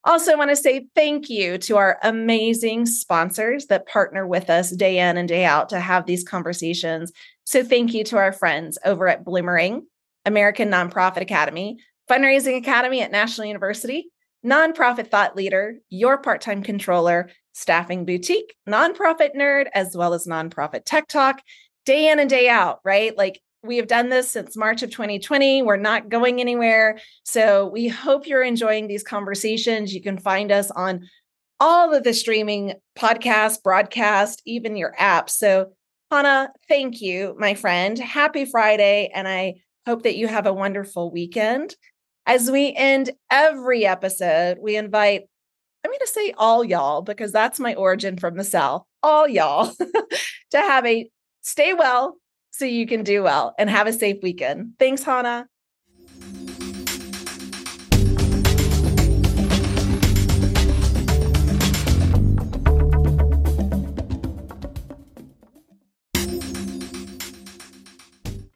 Also, 0.04 0.36
want 0.36 0.50
to 0.50 0.56
say 0.56 0.86
thank 0.94 1.28
you 1.28 1.58
to 1.58 1.76
our 1.76 1.98
amazing 2.02 2.86
sponsors 2.86 3.66
that 3.66 3.86
partner 3.86 4.26
with 4.26 4.48
us 4.48 4.70
day 4.70 4.98
in 4.98 5.18
and 5.18 5.28
day 5.28 5.44
out 5.44 5.68
to 5.68 5.80
have 5.80 6.06
these 6.06 6.24
conversations. 6.24 7.12
So, 7.44 7.62
thank 7.62 7.92
you 7.92 8.04
to 8.04 8.16
our 8.16 8.32
friends 8.32 8.78
over 8.84 9.08
at 9.08 9.24
Bloomerang, 9.24 9.82
American 10.24 10.70
Nonprofit 10.70 11.20
Academy, 11.20 11.78
Fundraising 12.10 12.56
Academy 12.56 13.02
at 13.02 13.12
National 13.12 13.46
University, 13.46 14.10
Nonprofit 14.44 15.08
Thought 15.10 15.36
Leader, 15.36 15.76
Your 15.90 16.18
Part 16.18 16.40
Time 16.40 16.62
Controller, 16.62 17.30
Staffing 17.52 18.06
Boutique, 18.06 18.54
Nonprofit 18.68 19.34
Nerd, 19.36 19.66
as 19.74 19.96
well 19.96 20.14
as 20.14 20.26
Nonprofit 20.26 20.84
Tech 20.86 21.08
Talk, 21.08 21.42
day 21.84 22.10
in 22.10 22.18
and 22.18 22.30
day 22.30 22.48
out, 22.48 22.80
right? 22.84 23.16
Like 23.16 23.40
we 23.62 23.76
have 23.76 23.88
done 23.88 24.08
this 24.08 24.30
since 24.30 24.56
March 24.56 24.82
of 24.82 24.90
2020. 24.90 25.62
We're 25.62 25.76
not 25.76 26.08
going 26.08 26.40
anywhere. 26.40 26.98
So 27.24 27.66
we 27.68 27.88
hope 27.88 28.26
you're 28.26 28.42
enjoying 28.42 28.86
these 28.86 29.02
conversations. 29.02 29.94
You 29.94 30.02
can 30.02 30.18
find 30.18 30.50
us 30.50 30.70
on 30.70 31.06
all 31.58 31.94
of 31.94 32.02
the 32.02 32.14
streaming 32.14 32.74
podcast, 32.98 33.62
broadcast, 33.62 34.40
even 34.46 34.76
your 34.76 34.94
app. 34.98 35.28
So, 35.28 35.72
Hannah, 36.10 36.50
thank 36.68 37.02
you, 37.02 37.36
my 37.38 37.54
friend. 37.54 37.98
Happy 37.98 38.46
Friday. 38.46 39.10
And 39.14 39.28
I 39.28 39.54
hope 39.86 40.04
that 40.04 40.16
you 40.16 40.26
have 40.26 40.46
a 40.46 40.54
wonderful 40.54 41.12
weekend. 41.12 41.76
As 42.26 42.50
we 42.50 42.72
end 42.74 43.10
every 43.30 43.84
episode, 43.84 44.58
we 44.60 44.76
invite, 44.76 45.22
I'm 45.84 45.90
going 45.90 45.98
to 46.00 46.06
say 46.06 46.32
all 46.38 46.64
y'all, 46.64 47.02
because 47.02 47.30
that's 47.30 47.60
my 47.60 47.74
origin 47.74 48.16
from 48.16 48.36
the 48.36 48.44
South, 48.44 48.84
all 49.02 49.28
y'all 49.28 49.72
to 50.50 50.58
have 50.58 50.86
a 50.86 51.10
stay 51.42 51.74
well, 51.74 52.16
so 52.60 52.66
you 52.66 52.86
can 52.86 53.02
do 53.02 53.24
well 53.24 53.54
and 53.58 53.68
have 53.70 53.88
a 53.88 53.92
safe 53.92 54.18
weekend. 54.22 54.74
Thanks, 54.78 55.02
Hannah. 55.02 55.49